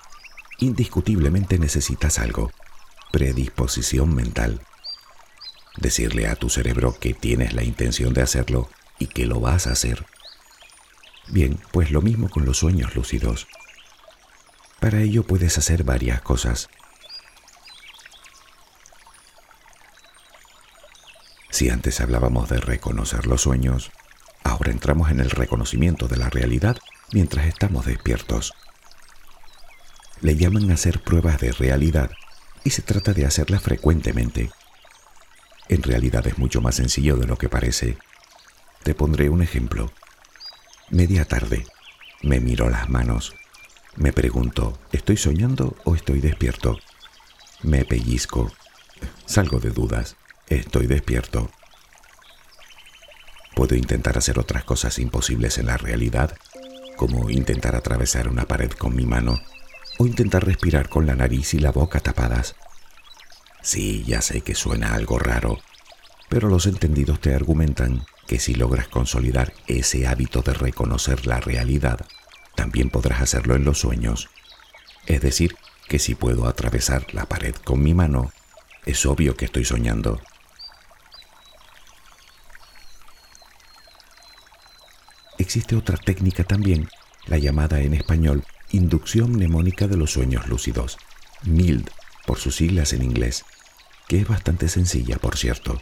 indiscutiblemente 0.57 1.59
necesitas 1.59 2.19
algo, 2.19 2.51
predisposición 3.11 4.15
mental. 4.15 4.61
Decirle 5.77 6.27
a 6.27 6.35
tu 6.35 6.49
cerebro 6.49 6.97
que 6.99 7.13
tienes 7.13 7.53
la 7.53 7.63
intención 7.63 8.13
de 8.13 8.23
hacerlo 8.23 8.69
y 8.97 9.07
que 9.07 9.25
lo 9.25 9.39
vas 9.39 9.67
a 9.67 9.71
hacer. 9.71 10.05
Bien, 11.27 11.59
pues 11.71 11.91
lo 11.91 12.01
mismo 12.01 12.29
con 12.29 12.43
los 12.43 12.57
sueños 12.57 12.95
lúcidos. 12.95 13.47
Para 14.79 15.01
ello 15.01 15.23
puedes 15.23 15.57
hacer 15.57 15.83
varias 15.83 16.21
cosas. 16.21 16.69
Si 21.49 21.69
antes 21.69 21.99
hablábamos 21.99 22.49
de 22.49 22.59
reconocer 22.59 23.25
los 23.25 23.41
sueños, 23.41 23.91
Ahora 24.49 24.71
entramos 24.71 25.11
en 25.11 25.19
el 25.19 25.29
reconocimiento 25.29 26.07
de 26.07 26.17
la 26.17 26.29
realidad 26.29 26.77
mientras 27.13 27.45
estamos 27.45 27.85
despiertos. 27.85 28.53
Le 30.21 30.35
llaman 30.35 30.71
hacer 30.71 31.01
pruebas 31.01 31.39
de 31.39 31.51
realidad 31.51 32.11
y 32.63 32.71
se 32.71 32.81
trata 32.81 33.13
de 33.13 33.25
hacerlas 33.25 33.61
frecuentemente. 33.61 34.49
En 35.67 35.83
realidad 35.83 36.25
es 36.27 36.37
mucho 36.37 36.61
más 36.61 36.75
sencillo 36.75 37.15
de 37.15 37.27
lo 37.27 37.37
que 37.37 37.47
parece. 37.47 37.97
Te 38.83 38.95
pondré 38.95 39.29
un 39.29 39.41
ejemplo. 39.41 39.91
Media 40.89 41.25
tarde, 41.25 41.65
me 42.23 42.39
miro 42.39 42.69
las 42.69 42.89
manos. 42.89 43.38
Me 43.95 44.13
pregunto, 44.13 44.77
¿estoy 44.91 45.17
soñando 45.17 45.75
o 45.83 45.95
estoy 45.95 46.21
despierto? 46.21 46.77
Me 47.63 47.83
pellizco. 47.85 48.51
Salgo 49.25 49.59
de 49.59 49.71
dudas. 49.71 50.15
Estoy 50.47 50.87
despierto. 50.87 51.51
Puedo 53.55 53.75
intentar 53.75 54.17
hacer 54.17 54.39
otras 54.39 54.63
cosas 54.63 54.99
imposibles 54.99 55.57
en 55.57 55.65
la 55.65 55.77
realidad, 55.77 56.37
como 56.95 57.29
intentar 57.29 57.75
atravesar 57.75 58.29
una 58.29 58.45
pared 58.45 58.71
con 58.71 58.95
mi 58.95 59.05
mano 59.05 59.41
o 59.97 60.05
intentar 60.05 60.45
respirar 60.45 60.87
con 60.87 61.05
la 61.05 61.15
nariz 61.15 61.53
y 61.53 61.59
la 61.59 61.71
boca 61.71 61.99
tapadas. 61.99 62.55
Sí, 63.61 64.03
ya 64.05 64.21
sé 64.21 64.41
que 64.41 64.55
suena 64.55 64.93
algo 64.93 65.19
raro, 65.19 65.59
pero 66.29 66.47
los 66.47 66.67
entendidos 66.67 67.19
te 67.19 67.35
argumentan 67.35 68.05
que 68.27 68.39
si 68.39 68.55
logras 68.55 68.87
consolidar 68.87 69.53
ese 69.67 70.07
hábito 70.07 70.41
de 70.41 70.53
reconocer 70.53 71.25
la 71.27 71.41
realidad, 71.41 72.05
también 72.55 72.89
podrás 72.89 73.21
hacerlo 73.21 73.55
en 73.55 73.65
los 73.65 73.79
sueños. 73.79 74.29
Es 75.05 75.21
decir, 75.21 75.55
que 75.87 75.99
si 75.99 76.15
puedo 76.15 76.47
atravesar 76.47 77.13
la 77.13 77.25
pared 77.25 77.55
con 77.55 77.81
mi 77.81 77.93
mano, 77.93 78.31
es 78.85 79.05
obvio 79.05 79.35
que 79.35 79.45
estoy 79.45 79.65
soñando. 79.65 80.21
existe 85.49 85.75
otra 85.75 85.97
técnica 85.97 86.43
también, 86.43 86.89
la 87.25 87.39
llamada 87.39 87.79
en 87.79 87.95
español 87.95 88.45
inducción 88.69 89.31
mnemónica 89.31 89.87
de 89.87 89.97
los 89.97 90.11
sueños 90.11 90.47
lúcidos, 90.47 90.99
MILD 91.43 91.89
por 92.27 92.37
sus 92.37 92.57
siglas 92.57 92.93
en 92.93 93.01
inglés, 93.01 93.45
que 94.07 94.19
es 94.19 94.27
bastante 94.27 94.69
sencilla, 94.69 95.17
por 95.17 95.37
cierto. 95.37 95.79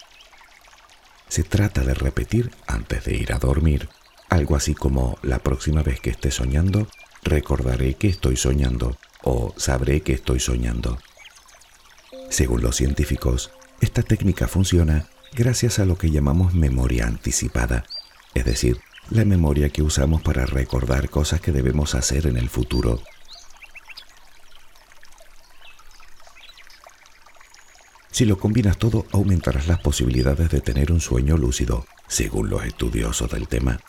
Se 1.27 1.43
trata 1.43 1.81
de 1.83 1.93
repetir 1.93 2.51
antes 2.65 3.03
de 3.03 3.17
ir 3.17 3.33
a 3.33 3.39
dormir, 3.39 3.89
algo 4.29 4.55
así 4.55 4.73
como 4.73 5.17
la 5.21 5.39
próxima 5.39 5.83
vez 5.83 5.99
que 5.99 6.09
esté 6.09 6.31
soñando, 6.31 6.87
recordaré 7.23 7.95
que 7.95 8.07
estoy 8.07 8.37
soñando 8.37 8.97
o 9.23 9.53
sabré 9.57 10.01
que 10.01 10.13
estoy 10.13 10.39
soñando. 10.39 10.97
Según 12.29 12.61
los 12.61 12.75
científicos, 12.75 13.51
esta 13.81 14.03
técnica 14.03 14.47
funciona 14.47 15.07
gracias 15.33 15.79
a 15.79 15.85
lo 15.85 15.97
que 15.97 16.11
llamamos 16.11 16.53
memoria 16.53 17.07
anticipada, 17.07 17.85
es 18.33 18.45
decir, 18.45 18.79
la 19.09 19.23
memoria 19.23 19.69
que 19.69 19.81
usamos 19.81 20.21
para 20.21 20.45
recordar 20.45 21.09
cosas 21.09 21.39
que 21.39 21.51
debemos 21.51 21.95
hacer 21.95 22.27
en 22.27 22.37
el 22.37 22.49
futuro. 22.49 23.01
Si 28.11 28.25
lo 28.25 28.39
combinas 28.39 28.77
todo, 28.77 29.05
aumentarás 29.11 29.67
las 29.67 29.79
posibilidades 29.79 30.49
de 30.49 30.59
tener 30.59 30.91
un 30.91 30.99
sueño 30.99 31.37
lúcido, 31.37 31.85
según 32.07 32.49
los 32.49 32.65
estudiosos 32.65 33.29
del 33.29 33.47
tema. 33.47 33.79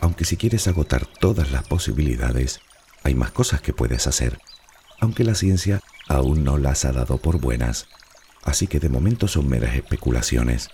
Aunque 0.00 0.24
si 0.24 0.36
quieres 0.36 0.66
agotar 0.66 1.06
todas 1.06 1.50
las 1.50 1.66
posibilidades, 1.66 2.60
hay 3.02 3.14
más 3.14 3.30
cosas 3.30 3.60
que 3.60 3.72
puedes 3.72 4.06
hacer, 4.06 4.38
aunque 4.98 5.24
la 5.24 5.34
ciencia 5.34 5.80
aún 6.08 6.44
no 6.44 6.58
las 6.58 6.84
ha 6.84 6.92
dado 6.92 7.18
por 7.18 7.40
buenas, 7.40 7.86
así 8.42 8.66
que 8.66 8.80
de 8.80 8.88
momento 8.88 9.28
son 9.28 9.48
meras 9.48 9.76
especulaciones. 9.76 10.68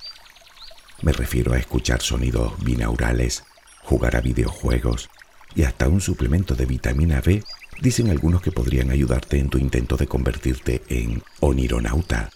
Me 1.02 1.12
refiero 1.12 1.52
a 1.52 1.58
escuchar 1.58 2.00
sonidos 2.00 2.52
binaurales, 2.64 3.44
jugar 3.82 4.16
a 4.16 4.20
videojuegos 4.20 5.10
y 5.54 5.62
hasta 5.62 5.88
un 5.88 6.00
suplemento 6.00 6.54
de 6.54 6.66
vitamina 6.66 7.20
B, 7.20 7.42
dicen 7.80 8.10
algunos 8.10 8.42
que 8.42 8.52
podrían 8.52 8.90
ayudarte 8.90 9.38
en 9.38 9.48
tu 9.48 9.58
intento 9.58 9.96
de 9.96 10.06
convertirte 10.06 10.82
en 10.88 11.22
onironauta, 11.40 12.30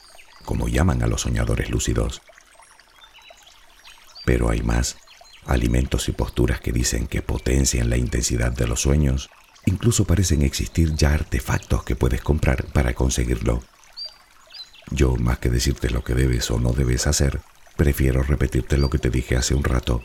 como 0.45 0.69
llaman 0.69 1.03
a 1.03 1.07
los 1.07 1.23
soñadores 1.23 1.71
lúcidos. 1.71 2.23
Pero 4.25 4.51
hay 4.51 4.63
más, 4.63 4.97
alimentos 5.47 6.09
y 6.09 6.13
posturas 6.13 6.61
que 6.61 6.73
dicen 6.73 7.07
que 7.07 7.23
potencian 7.23 7.91
la 7.91 7.97
intensidad 7.97 8.53
de 8.53 8.67
los 8.67 8.81
sueños. 8.81 9.31
Incluso 9.67 10.05
parecen 10.05 10.43
existir 10.43 10.95
ya 10.95 11.15
artefactos 11.15 11.85
que 11.85 11.97
puedes 11.97 12.23
comprar 12.23 12.65
para 12.73 12.95
conseguirlo. 12.95 13.63
Yo, 14.91 15.17
más 15.17 15.39
que 15.39 15.51
decirte 15.51 15.91
lo 15.91 16.03
que 16.03 16.15
debes 16.15 16.51
o 16.51 16.59
no 16.59 16.73
debes 16.73 17.07
hacer, 17.07 17.41
Prefiero 17.81 18.23
repetirte 18.23 18.77
lo 18.77 18.91
que 18.91 18.99
te 18.99 19.09
dije 19.09 19.39
hace 19.39 19.55
un 19.55 19.65
rato. 19.65 20.03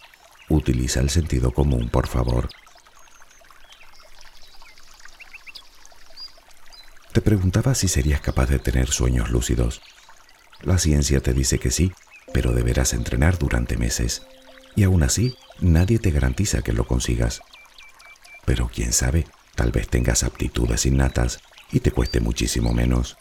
Utiliza 0.48 1.02
el 1.02 1.10
sentido 1.10 1.52
común, 1.52 1.89
por 1.89 2.08
favor. 2.08 2.48
Te 7.12 7.19
preguntaba 7.19 7.76
si 7.76 7.89
serías 7.89 8.21
capaz 8.21 8.45
de 8.45 8.60
tener 8.60 8.88
sueños 8.88 9.30
lúcidos. 9.30 9.82
La 10.62 10.78
ciencia 10.78 11.19
te 11.19 11.34
dice 11.34 11.60
que 11.60 11.69
sí, 11.69 11.91
pero 12.34 12.54
deberás 12.54 12.93
entrenar 12.93 13.38
durante 13.38 13.76
meses. 13.76 14.21
Y 14.76 14.84
aún 14.84 15.04
así, 15.04 15.38
nadie 15.60 16.00
te 16.00 16.12
garantiza 16.12 16.62
que 16.62 16.74
lo 16.74 16.86
consigas. 16.86 17.42
Pero 18.46 18.70
quién 18.74 18.94
sabe, 18.94 19.26
tal 19.56 19.72
vez 19.72 19.88
tengas 19.88 20.24
aptitudes 20.24 20.86
innatas 20.86 21.40
y 21.72 21.80
te 21.80 21.92
cueste 21.92 22.20
muchísimo 22.20 22.74
menos. 22.74 23.18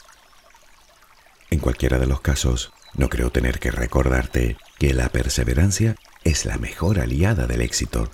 En 1.51 1.61
cualquiera 1.61 1.99
de 1.99 2.07
los 2.07 2.21
casos, 2.21 2.73
no 2.95 3.09
creo 3.09 3.31
tener 3.31 3.59
que 3.59 3.71
recordarte 3.71 4.57
que 4.79 4.95
la 4.95 5.09
perseverancia 5.09 5.97
es 6.25 6.45
la 6.45 6.59
mejor 6.59 7.01
aliada 7.01 7.47
del 7.47 7.61
éxito. 7.61 8.11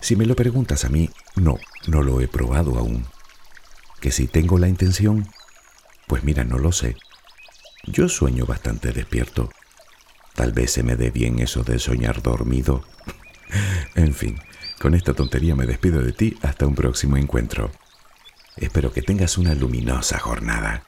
Si 0.00 0.16
me 0.16 0.26
lo 0.26 0.34
preguntas 0.34 0.84
a 0.84 0.88
mí, 0.88 1.10
no, 1.36 1.58
no 1.86 2.02
lo 2.02 2.20
he 2.20 2.28
probado 2.28 2.78
aún. 2.78 3.06
Que 4.00 4.10
si 4.10 4.26
tengo 4.26 4.58
la 4.58 4.68
intención, 4.68 5.28
pues 6.06 6.24
mira, 6.24 6.44
no 6.44 6.58
lo 6.58 6.72
sé. 6.72 6.96
Yo 7.84 8.08
sueño 8.08 8.44
bastante 8.46 8.92
despierto. 8.92 9.50
Tal 10.34 10.52
vez 10.52 10.72
se 10.72 10.82
me 10.82 10.96
dé 10.96 11.10
bien 11.10 11.38
eso 11.38 11.62
de 11.62 11.78
soñar 11.78 12.22
dormido. 12.22 12.84
en 13.94 14.14
fin, 14.14 14.38
con 14.80 14.94
esta 14.94 15.14
tontería 15.14 15.54
me 15.54 15.66
despido 15.66 16.02
de 16.02 16.12
ti 16.12 16.36
hasta 16.42 16.66
un 16.66 16.74
próximo 16.74 17.16
encuentro. 17.16 17.70
Espero 18.56 18.92
que 18.92 19.02
tengas 19.02 19.38
una 19.38 19.54
luminosa 19.54 20.18
jornada. 20.18 20.84